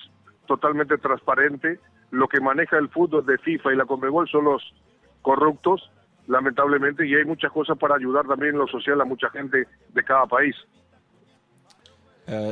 [0.47, 1.81] totalmente transparente,
[2.13, 4.63] lo que maneja el fútbol de FIFA y la Conmebol son los
[5.21, 5.91] corruptos,
[6.29, 10.05] lamentablemente, y hay muchas cosas para ayudar también en lo social a mucha gente de
[10.05, 10.55] cada país.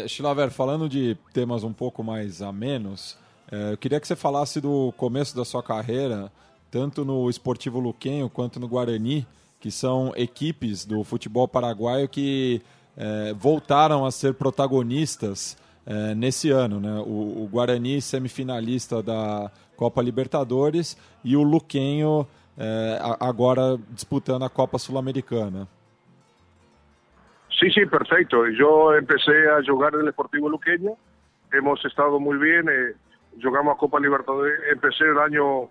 [0.08, 3.16] Chilaver, falando de temas um pouco mais amenos,
[3.50, 6.32] é, eu queria que você falasse do começo da sua carreira,
[6.70, 9.26] tanto no Esportivo Luquenho quanto no Guarani,
[9.60, 12.62] que são equipes do futebol paraguaio que
[12.96, 16.80] é, voltaram a ser protagonistas é, nesse ano.
[16.80, 17.02] Né?
[17.06, 22.26] O, o Guarani, semifinalista da Copa Libertadores, e o Luquenho
[22.56, 25.66] é, agora disputando a Copa Sul-Americana.
[27.58, 28.48] Sí, sí, perfecto.
[28.50, 30.92] Yo empecé a jugar en el Sportivo Luqueño,
[31.52, 32.66] hemos estado muy bien,
[33.42, 35.68] jugamos a Copa Libertadores, empecé el año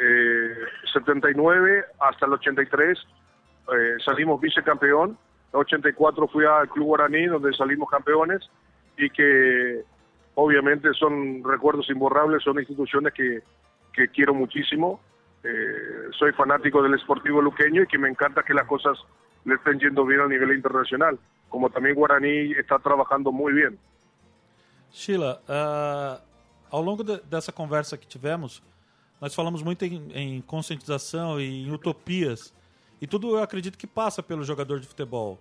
[0.00, 0.54] eh,
[0.92, 5.18] 79 hasta el 83, eh, salimos vicecampeón,
[5.52, 8.48] en 84 fui al Club Guaraní donde salimos campeones
[8.96, 9.82] y que
[10.34, 13.42] obviamente son recuerdos imborrables, son instituciones que,
[13.92, 15.00] que quiero muchísimo.
[15.42, 18.98] Eh, soy fanático del Sportivo Luqueño y que me encanta que las cosas
[19.44, 23.78] le estén yendo bien a nivel internacional, como también Guaraní está trabajando muy bien.
[24.92, 26.20] Sheila, ah,
[26.70, 28.62] ao longo de- dessa conversa que tivemos,
[29.20, 32.54] nós falamos muito em, em conscientização e em utopias.
[33.00, 35.38] E tudo eu acredito que passa pelo jogador de futebol.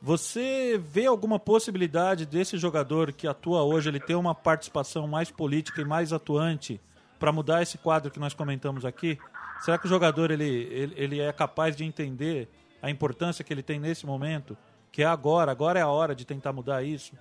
[0.00, 5.80] Você vê alguma possibilidade desse jogador que atua hoje ele ter uma participação mais política
[5.80, 6.80] e mais atuante
[7.20, 9.18] para mudar esse quadro que nós comentamos aqui?
[9.60, 12.48] Será que o jogador ele, ele, ele é capaz de entender
[12.82, 14.56] a importância que ele tem nesse momento?
[14.90, 17.16] Que é agora, agora é a hora de tentar mudar isso?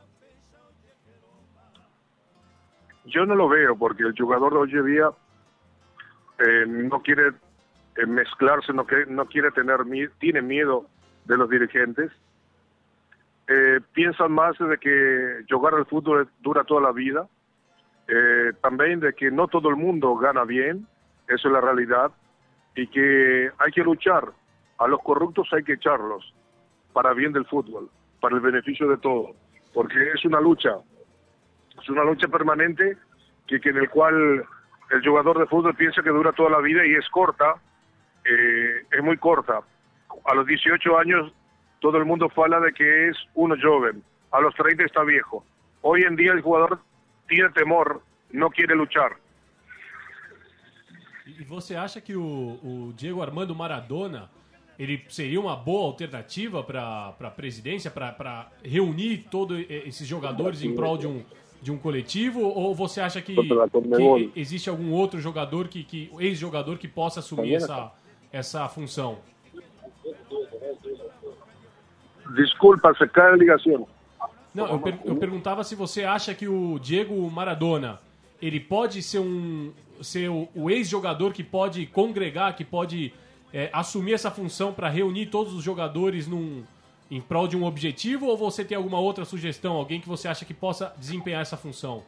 [3.06, 5.12] Yo no lo veo porque el jugador de hoy en día
[6.46, 7.30] eh, no quiere
[7.98, 9.80] eh, mezclarse, no, que, no quiere tener
[10.20, 10.86] tiene miedo
[11.26, 12.12] de los dirigentes.
[13.48, 13.80] Eh,
[14.30, 17.28] más de que jugar al fútbol dura toda la vida.
[18.08, 20.88] Eh, también de que no todo el mundo gana bien,
[21.28, 22.12] eso es la realidad,
[22.76, 24.30] y que hay que luchar.
[24.80, 26.34] A los corruptos hay que echarlos
[26.94, 29.36] para bien del fútbol, para el beneficio de todos,
[29.74, 30.72] porque es una lucha
[31.82, 32.98] es una lucha permanente
[33.48, 34.46] que en el cual
[34.92, 37.56] el jugador de fútbol piensa que dura toda la vida y es corta,
[38.26, 39.62] eh, es muy corta.
[40.26, 41.32] A los 18 años
[41.80, 45.44] todo el mundo fala de que es uno joven, a los 30 está viejo.
[45.82, 46.80] Hoy en día el jugador
[47.28, 48.02] tiene temor,
[48.32, 49.18] no quiere luchar.
[51.40, 54.30] E você acha que o, o Diego Armando Maradona
[54.78, 60.98] ele seria uma boa alternativa para a presidência, para reunir todos esses jogadores em prol
[60.98, 61.24] de um,
[61.62, 62.42] de um coletivo?
[62.42, 67.56] Ou você acha que, que existe algum outro jogador, que, que ex-jogador, que possa assumir
[67.56, 67.92] essa,
[68.32, 69.20] essa função?
[72.36, 73.86] Disculpa, se cae la ligación.
[74.54, 78.00] Não, eu, per- eu perguntava se você acha que o Diego Maradona
[78.42, 79.72] ele pode ser um
[80.02, 83.14] ser o, o ex-jogador que pode congregar, que pode
[83.54, 86.64] é, assumir essa função para reunir todos os jogadores num,
[87.12, 90.46] em prol de um objetivo, ou você tem alguma outra sugestão, alguém que você acha
[90.46, 92.02] que possa desempenhar essa função?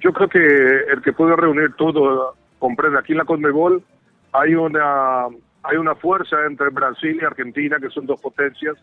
[0.00, 3.82] Yo creo que el que puede reunir todo, comprende, aquí en la Conmebol
[4.32, 5.28] hay una
[5.64, 8.76] hay una fuerza entre Brasil y Argentina que son dos potencias.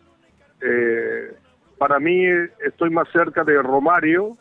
[0.60, 1.34] Eh,
[1.78, 2.26] para mí
[2.62, 4.36] estoy más cerca de Romario,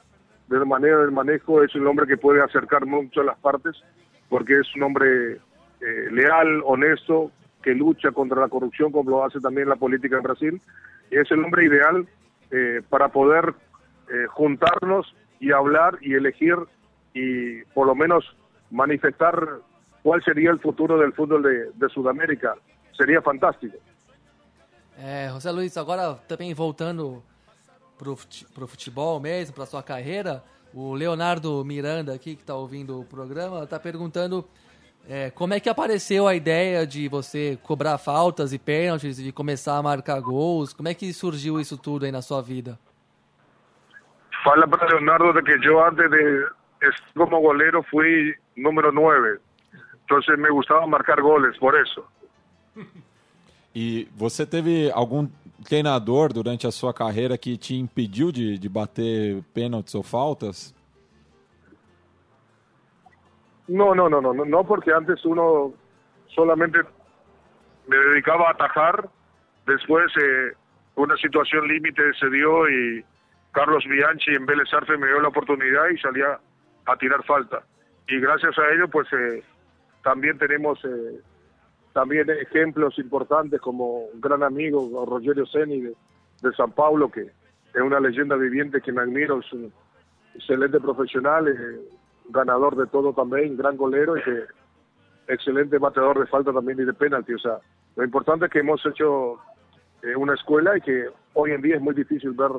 [0.49, 3.81] de la manera del manejo, es un hombre que puede acercar mucho a partes,
[4.27, 5.37] porque es un hombre
[5.79, 7.31] eh, leal, honesto,
[7.63, 10.61] que lucha contra la corrupción como lo hace también la política en Brasil,
[11.09, 12.07] y es el hombre ideal
[12.51, 13.55] eh, para poder
[14.09, 16.55] eh, juntarnos y hablar y elegir
[17.13, 18.23] y por lo menos
[18.69, 19.35] manifestar
[20.03, 22.55] cuál sería el futuro del fútbol de, de Sudamérica.
[22.97, 23.77] Sería fantástico.
[24.97, 27.23] É, José Luiz, agora também voltando
[27.97, 33.05] fute- pro futebol mesmo, pra sua carreira, o Leonardo Miranda aqui, que tá ouvindo o
[33.05, 34.47] programa, tá perguntando
[35.07, 39.77] é, como é que apareceu a ideia de você cobrar faltas e pênaltis, de começar
[39.77, 42.79] a marcar gols, como é que surgiu isso tudo aí na sua vida?
[44.43, 46.47] Fala para Leonardo de que yo antes de
[47.15, 49.39] como golero fui número 9.
[50.03, 52.03] Entonces me gustaba marcar goles, por eso.
[53.75, 55.27] E você teve algum
[55.63, 60.75] treinador durante a sua carreira que te impediu de, de bater pênaltis ou faltas?
[63.67, 65.73] No, no, no, no, no, porque antes uno
[66.27, 66.79] solamente
[67.87, 69.09] me dedicaba a atajar.
[69.65, 70.53] Después eh,
[70.95, 73.05] una situación límite se dio y
[73.51, 76.39] Carlos Bianchi en Vélez Arce me dio la oportunidad y salía
[76.85, 77.63] a tirar falta.
[78.07, 79.43] Y gracias a ello, pues eh,
[80.03, 81.21] también tenemos eh,
[81.93, 85.95] también ejemplos importantes como un gran amigo Rogerio Seni de,
[86.41, 89.71] de San Paulo, que es una leyenda viviente que me admiro, es un
[90.35, 91.79] excelente profesional, eh,
[92.29, 94.45] ganador de todo también, gran golero y que
[95.27, 97.33] excelente bateador de falta también y de penalti.
[97.33, 97.59] O sea,
[97.95, 99.39] lo importante es que hemos hecho
[100.01, 102.51] eh, una escuela y que hoy en día es muy difícil ver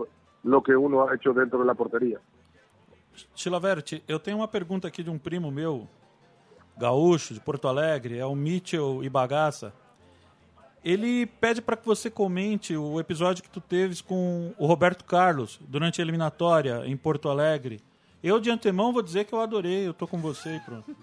[0.44, 2.18] lo que uno ha hecho dentro de la portería.
[3.34, 5.88] Chilavert, eu tenho uma pergunta aqui de um primo meu,
[6.76, 9.72] gaúcho, de Porto Alegre, é o Mitchell Ibagaça.
[10.84, 15.58] Ele pede para que você comente o episódio que tu teves com o Roberto Carlos
[15.68, 17.80] durante a eliminatória em Porto Alegre.
[18.24, 20.96] Eu, de antemão, vou dizer que eu adorei, eu tô com você e pronto.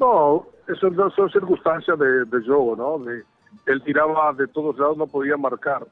[0.00, 2.98] No, eso son circunstancias de, de juego, ¿no?
[3.04, 3.22] De-
[3.66, 5.86] él tiraba de todos lados, no podía marcar.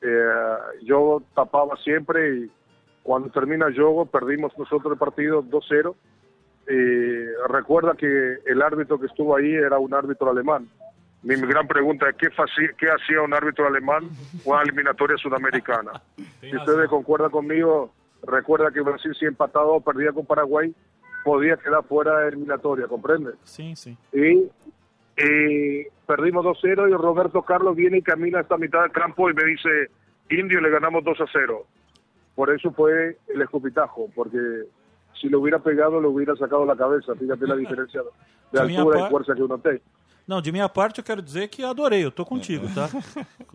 [0.00, 0.32] Eh,
[0.82, 2.50] yo tapaba siempre y
[3.02, 5.94] cuando termina el juego perdimos nosotros el partido 2-0.
[6.68, 10.68] Eh, recuerda que el árbitro que estuvo ahí era un árbitro alemán.
[11.22, 12.28] Mi gran pregunta es, ¿qué,
[12.78, 15.92] qué hacía un árbitro alemán en una eliminatoria sudamericana?
[16.40, 17.92] Si ustedes concuerdan conmigo,
[18.26, 20.74] recuerda que Brasil si empataba o perdía con Paraguay,
[21.24, 23.32] podía quedar fuera de eliminatoria, ¿comprende?
[23.44, 23.96] Sim, sim.
[24.12, 24.50] Y,
[26.06, 29.90] perdimos 2-0 y Roberto Carlos viene y camina hasta mitad del campo y me dice,
[30.30, 31.64] Indio, le ganamos 2-0.
[32.34, 34.38] Por eso fue el escupitajo, porque
[35.20, 37.14] si lo hubiera pegado, le hubiera sacado la cabeza.
[37.14, 38.00] Fíjate la diferencia
[38.52, 39.80] de altura par- y fuerza que uno tiene.
[40.26, 42.88] Não, de minha parte eu quero dizer que adorei, eu tô contigo, tá?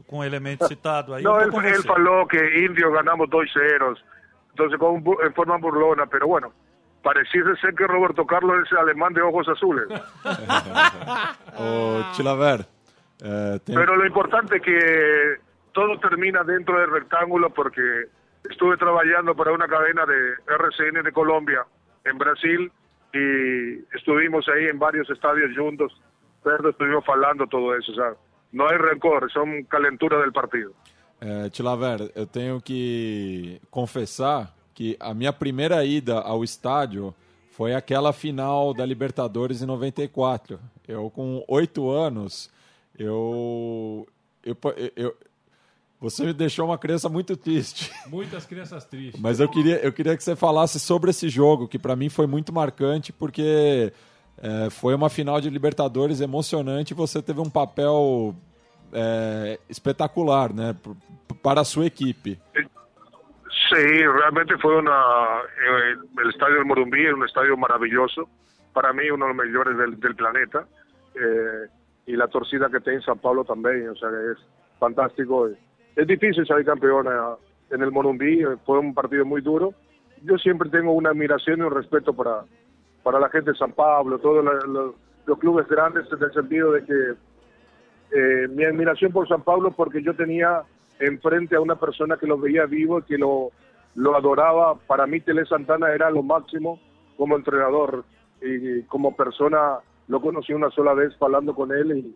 [0.06, 1.88] Com o elemento citado aí, com él você.
[1.88, 3.97] faló que Indio ganamos 2-0,
[4.57, 6.51] entonces con, en forma burlona, pero bueno,
[7.03, 9.85] pareciese ser que Roberto Carlos es alemán de ojos azules.
[11.57, 12.65] Ô, Tilaver,
[13.21, 15.35] é, tem- Pero lo importante es que
[15.73, 18.05] todo termina dentro del rectángulo porque
[18.49, 21.65] estuve trabajando para una cadena de RCN de Colombia
[22.03, 22.71] en Brasil
[23.13, 25.93] y estuvimos ahí en varios estadios juntos,
[26.43, 28.13] pero estuvimos falando todo eso, o sea,
[28.53, 30.71] no hay rencor, son calenturas del partido.
[31.19, 37.13] É, Tilaver, eu tenho que confessar que a minha primeira ida ao estádio
[37.51, 40.60] foi aquela final da Libertadores em 94.
[40.88, 42.51] Eu, com oito anos,
[42.97, 44.08] eu,
[44.43, 44.56] eu,
[44.95, 45.15] eu-
[45.99, 47.91] Você me deixou uma criança muito triste.
[48.08, 49.19] Muitas crianças tristes.
[49.19, 52.27] Mas eu queria, eu queria que você falasse sobre esse jogo, que para mim foi
[52.27, 53.91] muito marcante, porque
[54.38, 58.36] é, foi uma final de Libertadores emocionante e você teve um papel
[58.93, 60.76] é, espetacular, né?
[61.41, 62.39] Para a sua equipe.
[63.69, 64.91] Sí, realmente fue una.
[64.91, 68.29] eh, el estadio del Morumbí es un estadio maravilloso.
[68.73, 70.65] Para mí, uno de los mejores del, del planeta.
[71.15, 71.67] Eh,
[72.06, 74.38] y la torcida que tiene San Pablo también, o sea, es
[74.79, 75.50] fantástico.
[75.96, 79.73] Es difícil salir campeón eh, en el Morumbí, eh, fue un partido muy duro.
[80.23, 82.44] Yo siempre tengo una admiración y un respeto para,
[83.04, 86.85] para la gente de San Pablo, todos los, los clubes grandes, en el sentido de
[86.85, 87.13] que
[88.12, 90.63] eh, mi admiración por San Pablo porque yo tenía
[90.99, 93.51] enfrente a una persona que lo veía vivo y que lo,
[93.95, 94.75] lo adoraba.
[94.75, 96.79] Para mí Tele Santana era lo máximo
[97.17, 98.05] como entrenador
[98.41, 102.15] y como persona lo conocí una sola vez hablando con él y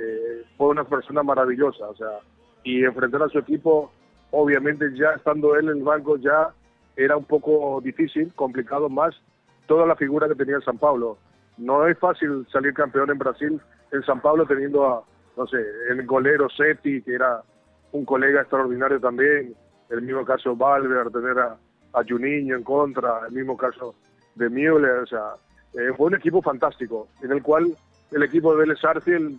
[0.00, 1.88] eh, fue una persona maravillosa.
[1.88, 2.20] O sea,
[2.62, 3.90] y enfrentar a su equipo,
[4.30, 6.50] obviamente ya estando él en el banco ya
[6.96, 9.14] era un poco difícil, complicado más
[9.66, 11.18] toda la figura que tenía San Pablo.
[11.56, 13.60] no es fácil salir campeón en Brasil,
[13.92, 15.04] en San Pablo, teniendo a,
[15.36, 15.58] no sé,
[15.90, 17.42] el golero Seti, que era
[17.92, 19.54] un colega extraordinario también,
[19.90, 21.56] el mismo caso Valver, tener a,
[21.92, 23.94] a Juninho en contra, el mismo caso
[24.34, 25.34] de Müller, o sea,
[25.74, 27.74] eh, fue un equipo fantástico, en el cual
[28.10, 29.38] el equipo de Vélez Arfiel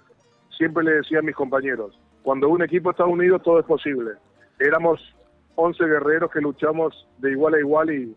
[0.56, 4.12] siempre le decía a mis compañeros, cuando un equipo está unido todo es posible.
[4.60, 5.02] Éramos
[5.56, 8.16] 11 guerreros que luchamos de igual a igual y,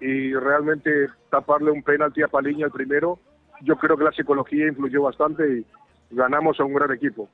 [0.00, 3.18] y realmente taparle un penalti a Paliña el primero,
[3.62, 5.66] yo creo que la psicología influyó bastante y
[6.10, 7.28] ganamos a um grande equipo.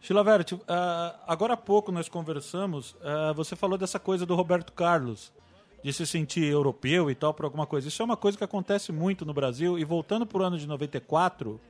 [0.00, 0.58] Chilavert, uh,
[1.26, 5.32] agora há pouco nós conversamos, uh, você falou dessa coisa do Roberto Carlos,
[5.82, 7.88] de se sentir europeu e tal por alguma coisa.
[7.88, 10.66] Isso é uma coisa que acontece muito no Brasil e voltando para o ano de
[10.66, 11.60] 94,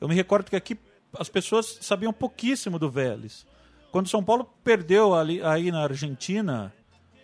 [0.00, 0.78] eu me recordo que aqui
[1.18, 3.46] as pessoas sabiam pouquíssimo do Vélez.
[3.90, 6.72] Quando São Paulo perdeu ali, aí na Argentina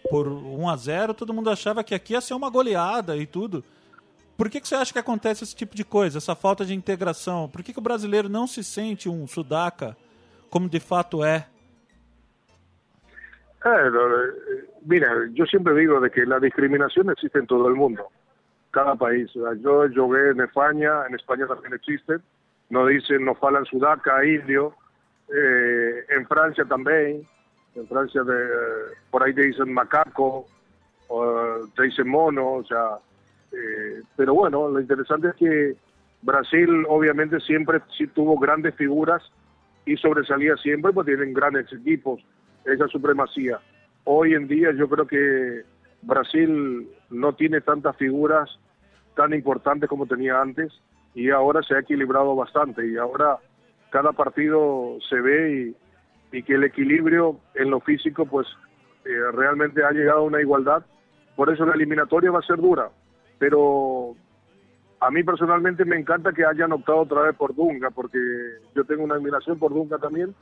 [0.09, 3.63] por 1 a 0 todo mundo achava que aqui ia ser uma goleada e tudo.
[4.43, 7.49] Por que, que você acha que acontece esse tipo de coisa, essa falta de integração?
[7.49, 9.97] Por que, que o brasileiro não se sente um sudaca
[10.51, 11.47] como de fato é?
[13.65, 18.09] Eh, mira, yo siempre digo de que la discriminación existe en todo el mundo,
[18.73, 19.31] cada país.
[19.61, 22.17] Yo jugué en España, en España también existe.
[22.69, 24.75] Nos dicen, nos falan sudaca, indio.
[25.33, 27.25] Eh, en Francia también.
[27.77, 28.49] En Francia de,
[29.09, 30.47] por ahí te dicen macaco,
[31.07, 32.99] o te dicen mono, o sea.
[33.53, 35.77] Eh, pero bueno, lo interesante es que
[36.23, 39.23] Brasil obviamente siempre sí tuvo grandes figuras
[39.85, 42.25] y sobresalía siempre, pues tienen grandes equipos,
[42.65, 43.61] esa supremacía.
[44.05, 45.63] Hoy en día yo creo que
[46.03, 48.51] Brasil no tiene tantas figuras
[49.17, 50.73] tan importantes como tenía antes
[51.15, 53.39] y ahora se ha equilibrado bastante y ahora
[53.91, 55.75] cada partido se ve
[56.33, 58.47] y, que el equilibrio en lo físico pues
[59.05, 60.83] eh, realmente ha llegado a una igualdad.
[61.37, 62.89] Por eso la eliminatoria va a ser dura,
[63.43, 64.15] pero
[65.01, 68.21] a mí personalmente me encanta que hayan optado otra vez por Dunga, porque
[68.73, 70.33] yo tengo una admiración por Dunga también.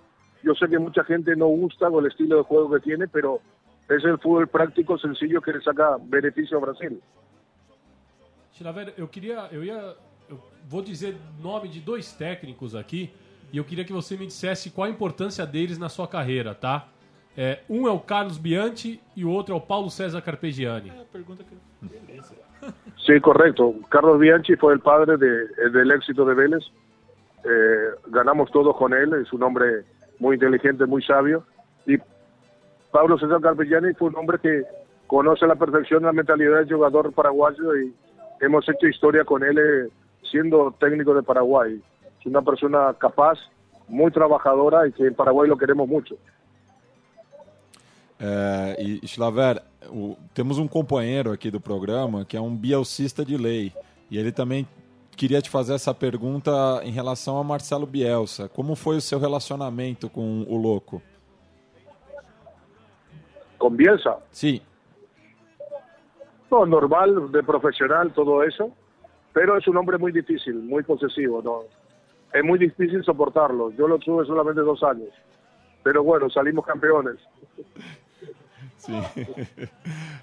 [0.42, 3.40] Yo sé que mucha gente no gusta con el estilo de juego que tiene, pero
[3.88, 7.00] es el fútbol prático, sencillo, que le saca beneficio a Brasil.
[8.52, 9.96] Chilaver, eu queria, eu ia,
[10.28, 10.38] eu
[10.68, 13.10] vou dizer nome de dois técnicos aqui
[13.50, 16.86] e eu queria que você me dissesse qual a importância deles na sua carreira, tá?
[17.42, 20.90] É, um é o Carlos Bianchi e o outro é o Paulo César Carpegiani.
[20.90, 22.34] É a pergunta que beleza.
[23.06, 23.74] Sí, correcto.
[23.88, 26.62] Carlos Bianchi fue el padre de, del éxito de Vélez.
[27.42, 29.86] Eh, ganamos todos con él, es un hombre
[30.18, 31.42] muy inteligente, muy sabio.
[31.86, 31.96] Y
[32.90, 34.64] Pablo César Carpegiani fue un hombre que
[35.06, 37.94] conoce a la perfección la mentalidad del jugador paraguayo y
[38.42, 39.88] hemos hecho historia con él eh,
[40.30, 41.80] siendo técnico de Paraguay.
[42.20, 43.38] Es una persona capaz,
[43.88, 46.18] muy trabajadora y que en Paraguay lo queremos mucho.
[48.20, 53.36] É, e, Schlaver, o, temos um companheiro aqui do programa que é um bielcista de
[53.36, 53.72] lei.
[54.10, 54.68] E ele também
[55.16, 56.50] queria te fazer essa pergunta
[56.82, 58.48] em relação a Marcelo Bielsa.
[58.48, 61.00] Como foi o seu relacionamento com o Louco?
[63.58, 64.18] ¿Con Bielsa?
[64.30, 64.60] Sim.
[66.50, 68.72] No, normal, de profesional, todo eso.
[69.32, 71.40] Pero es un hombre muy difícil, muy posesivo.
[71.42, 71.62] ¿no?
[72.32, 73.70] Es muy difícil soportarlo.
[73.72, 75.10] Yo lo tuve solamente dos años.
[75.82, 77.16] Pero bueno, salimos campeones.
[78.90, 79.26] Sim.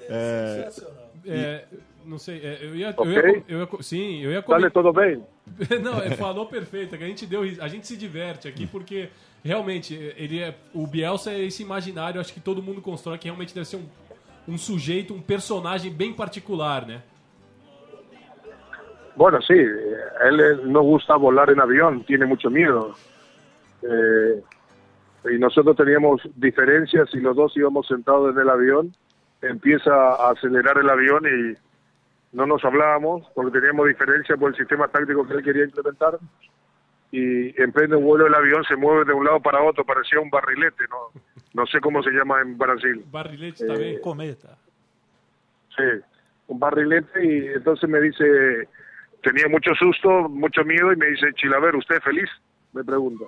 [0.09, 0.69] É,
[1.25, 1.65] É,
[2.05, 3.05] não sei, é, eu ia, Ok.
[3.05, 5.21] eu ia, eu ia- sim, eu ia Dale, todo bem?
[5.83, 9.09] Não, ele falou perfeito, é que a gente deu, a gente se diverte aqui porque
[9.43, 13.53] realmente ele é o Bielsa é esse imaginário, acho que todo mundo constrói que realmente
[13.53, 13.87] deve ser um,
[14.47, 17.01] um sujeito, um personagem bem particular, né?
[19.17, 22.95] Bueno, sí, él no gusta volar en avión, tiene mucho miedo.
[23.81, 24.41] Eh,
[25.25, 28.93] y nosotros teníamos diferencias y los dos íbamos sentados en el avión.
[29.41, 31.57] Empieza a acelerar el avión y
[32.35, 36.17] no nos hablábamos porque teníamos diferencias por el sistema táctico que él quería implementar.
[37.11, 40.29] Y en pleno vuelo el avión se mueve de un lado para otro, parecía un
[40.29, 41.21] barrilete, no,
[41.53, 43.03] no sé cómo se llama en Brasil.
[43.09, 43.99] Barrilete também.
[44.01, 44.57] Cometa.
[45.75, 45.83] Sí,
[46.47, 48.67] un barrilete y entonces me dice,
[49.23, 52.29] tenía mucho susto, mucho miedo y me dice, Chilaver, ¿usted es feliz?
[52.73, 53.25] Me pregunta.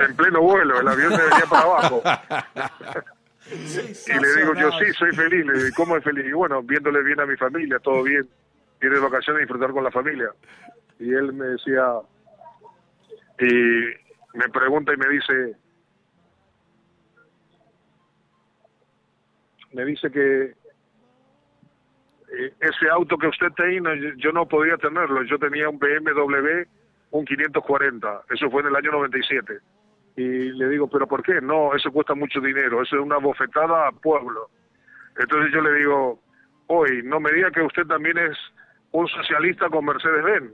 [0.00, 2.02] En pleno vuelo, el avión se venía para abajo.
[3.52, 5.44] Y le digo, yo sí, soy feliz.
[5.44, 6.24] Le digo, "¿Y ¿cómo es feliz?
[6.24, 8.28] Y bueno, viéndole bien a mi familia, todo bien.
[8.80, 10.30] Ir de vacaciones y disfrutar con la familia.
[11.00, 11.84] Y él me decía,
[13.40, 13.48] y
[14.38, 15.56] me pregunta y me dice,
[19.72, 20.42] me dice que
[22.32, 25.22] eh, ese auto que usted tiene, yo- yo no podía tenerlo.
[25.24, 26.64] Yo tenía un BMW,
[27.10, 28.22] un 540.
[28.30, 29.58] Eso fue en el año 97.
[30.16, 31.40] Y le digo, ¿pero por qué?
[31.40, 32.82] No, eso cuesta mucho dinero.
[32.82, 34.48] Eso es una bofetada a pueblo.
[35.18, 36.20] Entonces yo le digo,
[36.66, 38.36] hoy, no me diga que usted también es
[38.92, 40.52] un socialista con Mercedes-Benz.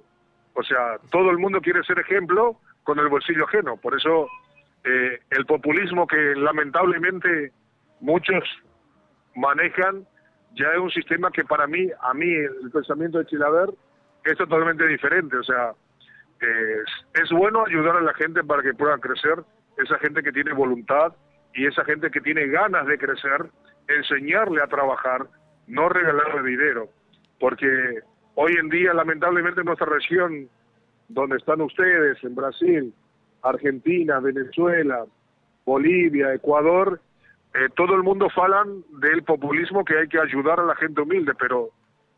[0.54, 3.76] O sea, todo el mundo quiere ser ejemplo con el bolsillo ajeno.
[3.76, 4.28] Por eso
[4.84, 7.52] eh, el populismo que lamentablemente
[8.00, 8.44] muchos
[9.34, 10.06] manejan
[10.54, 13.68] ya es un sistema que para mí, a mí, el pensamiento de Chilaver
[14.24, 15.36] es totalmente diferente.
[15.36, 15.72] O sea,
[16.40, 19.42] es, es bueno ayudar a la gente para que pueda crecer,
[19.76, 21.12] esa gente que tiene voluntad
[21.54, 23.46] y esa gente que tiene ganas de crecer,
[23.88, 25.26] enseñarle a trabajar,
[25.66, 26.88] no regalarle dinero.
[27.38, 28.00] Porque
[28.34, 30.48] hoy en día, lamentablemente, en nuestra región,
[31.08, 32.94] donde están ustedes, en Brasil,
[33.42, 35.04] Argentina, Venezuela,
[35.64, 37.00] Bolivia, Ecuador,
[37.54, 41.32] eh, todo el mundo falan del populismo que hay que ayudar a la gente humilde,
[41.38, 41.70] pero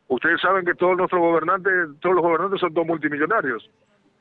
[0.09, 3.71] ustedes saben que todos nuestros gobernantes, todos los gobernantes son todos multimillonarios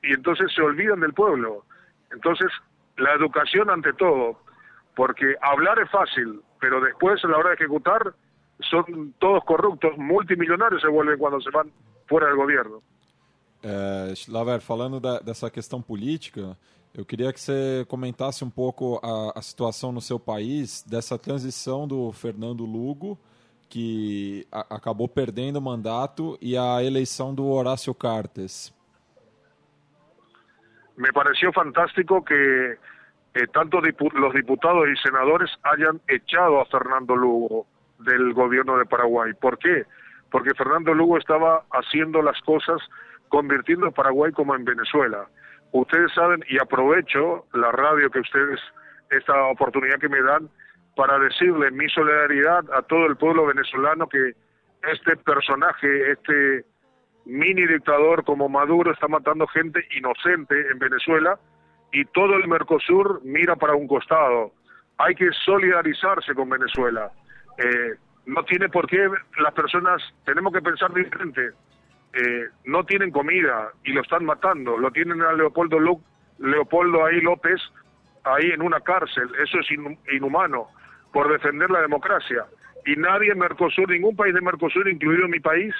[0.04, 1.66] y entonces se olvidan del pueblo.
[2.12, 2.48] Entonces,
[2.98, 4.40] la educación ante todo,
[4.96, 8.14] porque hablar es fácil, pero después a la hora de ejecutar
[8.70, 11.72] son todos corruptos, multimillonarios se vuelven cuando se van
[12.08, 12.82] fuera del gobierno.
[13.64, 16.58] É, Laver, falando dessa questão política,
[16.94, 21.88] eu queria que você comentasse um pouco a, a, situação no seu país, dessa transição
[21.88, 23.20] do Fernando Lugo,
[23.70, 28.74] que acabou perdendo o mandato, e a eleição do Horácio Cartes.
[30.98, 37.16] Me pareció fantástico que eh, tanto dipu los diputados y senadores hayan echado a Fernando
[37.16, 37.68] Lugo
[38.00, 39.34] del gobierno de Paraguay.
[39.40, 39.86] ¿Por qué?
[40.32, 42.82] Porque Fernando Lugo estaba haciendo las cosas
[43.30, 45.28] convirtiendo a Paraguay como en Venezuela.
[45.72, 48.60] Ustedes saben, y aprovecho la radio que ustedes,
[49.12, 50.50] esta oportunidad que me dan,
[50.96, 54.34] para decirle mi solidaridad a todo el pueblo venezolano que
[54.92, 56.66] este personaje, este
[57.28, 61.38] mini dictador como Maduro está matando gente inocente en Venezuela
[61.92, 64.52] y todo el Mercosur mira para un costado.
[64.98, 67.12] Hay que solidarizarse con Venezuela.
[67.58, 69.08] Eh, no tiene por qué
[69.40, 71.52] las personas, tenemos que pensar diferente.
[72.14, 74.78] Eh, no tienen comida y lo están matando.
[74.78, 75.78] Lo tienen a Leopoldo,
[76.40, 77.62] Leopoldo ahí López
[78.24, 79.30] ahí en una cárcel.
[79.42, 79.68] Eso es
[80.14, 80.68] inhumano
[81.14, 82.46] por defender la democracia.
[82.86, 85.74] Y nadie en Mercosur, ningún país de Mercosur, incluido mi país,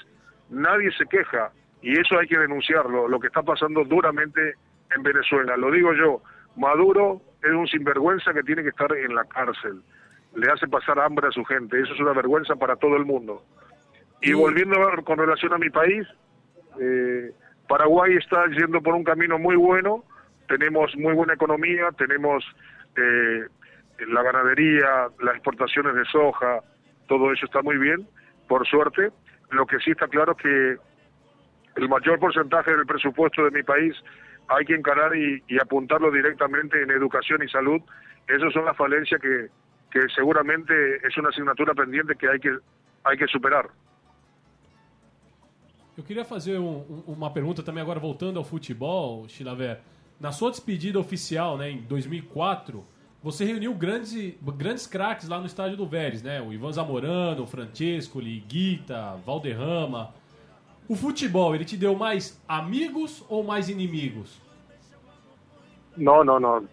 [0.50, 1.52] nadie se queja.
[1.82, 4.56] Y eso hay que denunciarlo, lo que está pasando duramente
[4.96, 5.56] en Venezuela.
[5.58, 6.22] Lo digo yo,
[6.56, 9.82] Maduro es un sinvergüenza que tiene que estar en la cárcel.
[10.36, 11.80] Le hace pasar hambre a su gente.
[11.80, 13.44] Eso es una vergüenza para todo el mundo.
[14.22, 16.08] Y volviendo con relación a mi país,
[16.80, 17.32] eh,
[17.68, 20.04] Paraguay está yendo por un camino muy bueno,
[20.48, 22.44] tenemos muy buena economía, tenemos
[22.96, 23.46] eh,
[24.08, 26.62] la ganadería, las exportaciones de soja,
[27.08, 28.08] todo eso está muy bien,
[28.48, 29.12] por suerte.
[29.52, 30.78] Lo que sí está claro es que
[31.78, 33.96] el mayor porcentaje del presupuesto de mi país
[34.50, 37.82] hay que encarar y, apuntarlo directamente en educación y salud.
[38.28, 39.48] Esas son las falencias que,
[39.92, 40.74] que seguramente
[41.08, 42.58] es una asignatura pendiente que hay que,
[43.04, 43.70] hay que superar.
[45.98, 49.80] Eu queria fazer um, uma pergunta também agora voltando ao futebol, Chilaver.
[50.20, 52.86] Na sua despedida oficial, né, em 2004,
[53.28, 56.42] você reuniu grandes, grandes craques lá no estádio do Vélez, né?
[56.42, 60.14] O Ivan Zamorano, o Francesco, Guita, Valderrama.
[60.88, 64.42] O futebol, ele te deu mais amigos ou mais inimigos?
[65.98, 66.66] Não, não, não.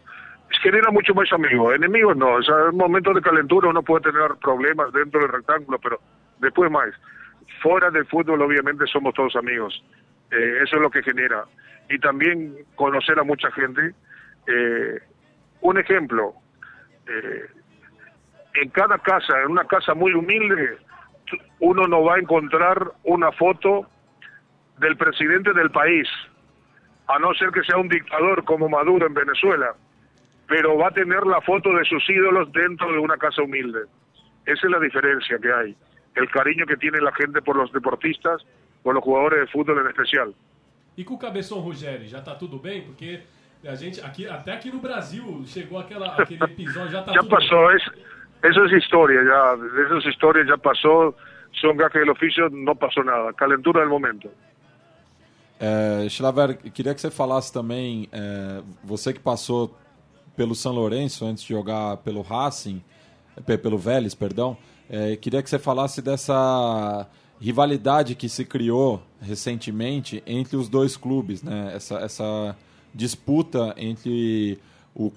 [0.48, 1.72] Es que era mucho más amigo.
[1.72, 2.36] Enemigos no.
[2.36, 5.98] O sea, en momentos de calentura uno puede tener problemas dentro del rectángulo, pero
[6.38, 6.94] después más.
[7.62, 9.82] fuera del fútbol obviamente somos todos amigos.
[10.30, 11.46] Eh, eso es lo que genera.
[11.90, 13.92] Y también conocer a mucha gente.
[14.46, 15.00] Eh,
[15.62, 16.34] un ejemplo,
[17.08, 17.46] eh,
[18.54, 20.78] en cada casa, en una casa muy humilde,
[21.60, 23.86] uno no va a encontrar una foto
[24.78, 26.08] del presidente del país,
[27.06, 29.74] a no ser que sea un dictador como Maduro en Venezuela,
[30.46, 33.80] pero va a tener la foto de sus ídolos dentro de una casa humilde.
[34.46, 35.76] Esa es la diferencia que hay
[36.14, 38.44] el cariño que tiene la gente por los deportistas,
[38.82, 40.34] por los jugadores de fútbol en especial.
[40.96, 42.82] E com o Cabeção Ruggeri, já está tudo bem?
[42.82, 43.22] Porque
[43.66, 47.68] a gente, aqui, até aqui no Brasil, chegou aquela, aquele episódio, já está tudo passou,
[47.68, 47.78] bem.
[48.44, 49.56] Eso es historia, ya,
[49.86, 51.14] esas historias ya pasó,
[51.60, 54.28] son gajes del oficio, no pasó nada, calentura del momento.
[55.58, 59.74] É, Schlaver, queria que você falasse também, é, você que passou
[60.36, 62.82] pelo São Lourenço antes de jogar pelo Racing,
[63.62, 64.58] pelo Vélez, perdão,
[64.90, 67.08] é, queria que você falasse dessa
[67.40, 71.72] rivalidade que se criou recentemente entre os dois clubes, né?
[71.74, 72.56] Essa, essa
[72.94, 74.58] disputa entre
[74.94, 75.12] o,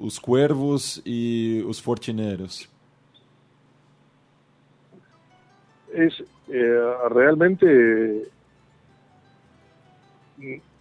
[0.00, 2.68] os Cuervos e os Fortineiros.
[5.92, 8.28] Es eh, realmente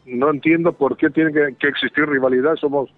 [0.05, 2.55] no entiendo por qué tiene que, existir rivalidad.
[2.55, 2.89] Somos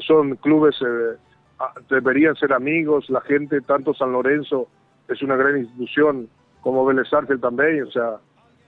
[0.00, 1.16] son clubes eh,
[1.62, 4.66] Ah, deberían ser amigos, la gente, tanto San Lorenzo
[5.08, 6.30] es una gran institución
[6.62, 8.16] como Vélez también, o sea,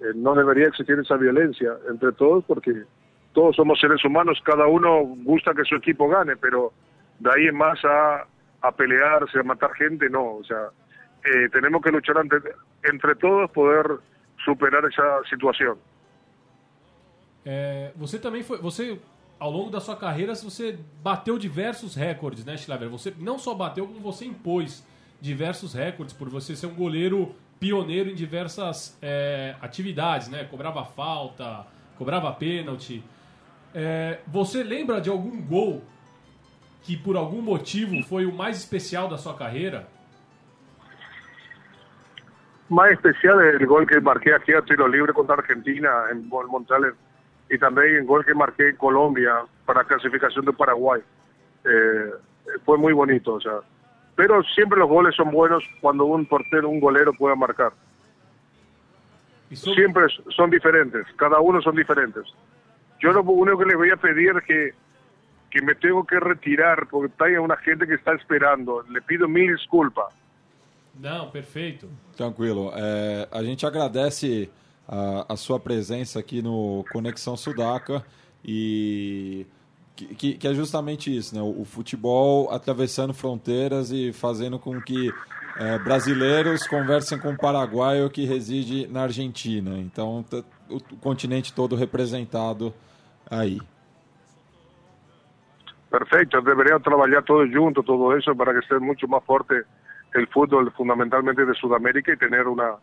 [0.02, 2.72] Eh, no debería existir esa violencia entre todos porque
[3.33, 6.72] todos somos seres humanos, cada uno gusta que su equipo gane, pero
[7.18, 8.26] de ahí en más a,
[8.62, 10.70] a pelearse, a matar gente, no, o sea,
[11.24, 12.37] eh, tenemos que luchar ante,
[12.85, 13.99] entre todos poder
[14.45, 15.76] superar essa situação.
[17.45, 18.99] É, você também foi, você
[19.39, 22.89] ao longo da sua carreira você bateu diversos recordes, né, Schlaver?
[22.89, 24.87] Você não só bateu, como você impôs
[25.20, 30.45] diversos recordes por você ser um goleiro pioneiro em diversas é, atividades, né?
[30.45, 31.64] Cobrava falta,
[31.97, 33.03] cobrava pênalti.
[33.75, 35.83] É, você lembra de algum gol
[36.83, 39.87] que por algum motivo foi o mais especial da sua carreira?
[42.68, 46.95] Más especial es el gol que marqué aquí a tiro libre contra Argentina en Montreal
[47.51, 51.03] y también el gol que marqué en Colombia para clasificación de Paraguay.
[51.64, 52.11] Eh,
[52.64, 53.61] fue muy bonito, o sea.
[54.16, 57.73] Pero siempre los goles son buenos cuando un portero, un golero pueda marcar.
[59.51, 62.25] Siempre son diferentes, cada uno son diferentes.
[63.03, 64.74] Yo lo único que les voy a pedir es que,
[65.50, 68.82] que me tengo que retirar porque hay una gente que está esperando.
[68.88, 70.14] Le pido mil disculpas.
[70.94, 71.88] Não, perfeito.
[72.16, 72.70] Tranquilo.
[72.76, 74.48] É, a gente agradece
[74.86, 78.05] a, a, sua presença aqui no Conexão Sudaca
[78.44, 79.46] e
[79.96, 81.42] que, que, é justamente isso, né?
[81.42, 85.12] O, o, futebol atravessando fronteiras e fazendo com que
[85.57, 89.76] é, brasileiros conversem com um paraguaio que reside na Argentina.
[89.78, 90.24] Então,
[90.68, 92.72] o, o continente todo representado
[93.31, 93.61] aí.
[95.91, 99.62] Perfeito, deveriam trabalhar todos juntos, todo isso, para que seja muito mais forte
[100.14, 102.77] el fútbol fundamentalmente de Sudamérica y tener una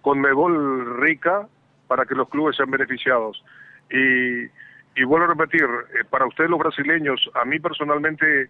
[0.00, 1.46] Conmebol rica
[1.88, 3.42] para que los clubes sean beneficiados.
[3.90, 4.44] Y,
[4.96, 8.44] y vuelvo a repetir, eh, para ustedes los brasileños, a mí personalmente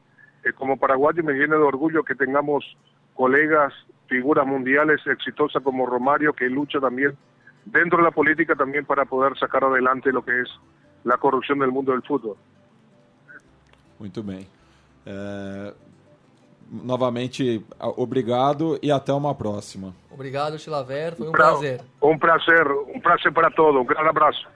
[0.45, 2.77] eh, como paraguayo me llena de orgullo que tengamos
[3.15, 3.73] colegas,
[4.09, 7.17] figuras mundiales exitosas como Romario, que lucha también
[7.65, 10.49] dentro de la política también para poder sacar adelante lo que es
[11.05, 12.37] la corrupción del mundo del fútbol.
[13.99, 14.47] Muito bem.
[16.83, 19.95] novamente, obrigado e até uma próxima.
[20.11, 21.81] Obrigado, Chilaver, foi um pra, prazer.
[22.03, 23.81] Um prazer, um prazer para todos.
[23.81, 24.47] Um grande abraço.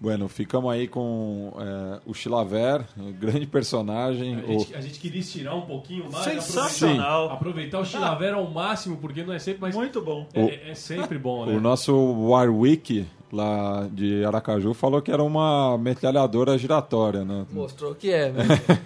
[0.00, 4.34] Bueno, ficamos aí com é, o Chilaver, um grande personagem.
[4.34, 6.24] A gente, a gente, queria estirar um pouquinho mais.
[6.24, 7.30] Sensacional.
[7.30, 9.76] Aproveitar, aproveitar o Chilaver ao máximo, porque não é sempre mais.
[9.76, 10.26] Muito bom.
[10.32, 11.54] É, é sempre bom, né?
[11.54, 17.46] O nosso Warwick lá de Aracaju falou que era uma metralhadora giratória, né?
[17.52, 18.44] Mostrou que é, né?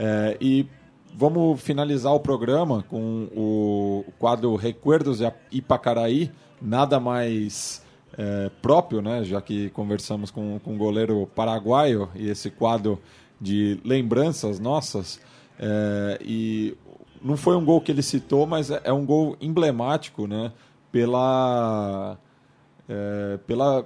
[0.00, 0.64] É, e
[1.12, 6.30] vamos finalizar o programa com o quadro Recuerdos de Ipacaraí,
[6.62, 7.82] nada mais
[8.16, 9.24] é, próprio, né?
[9.24, 13.00] Já que conversamos com, com um goleiro paraguaio e esse quadro
[13.40, 15.20] de lembranças nossas.
[15.58, 16.76] É, e
[17.20, 20.52] não foi um gol que ele citou, mas é, é um gol emblemático, né?
[20.92, 22.16] Pela,
[22.88, 23.84] é, pela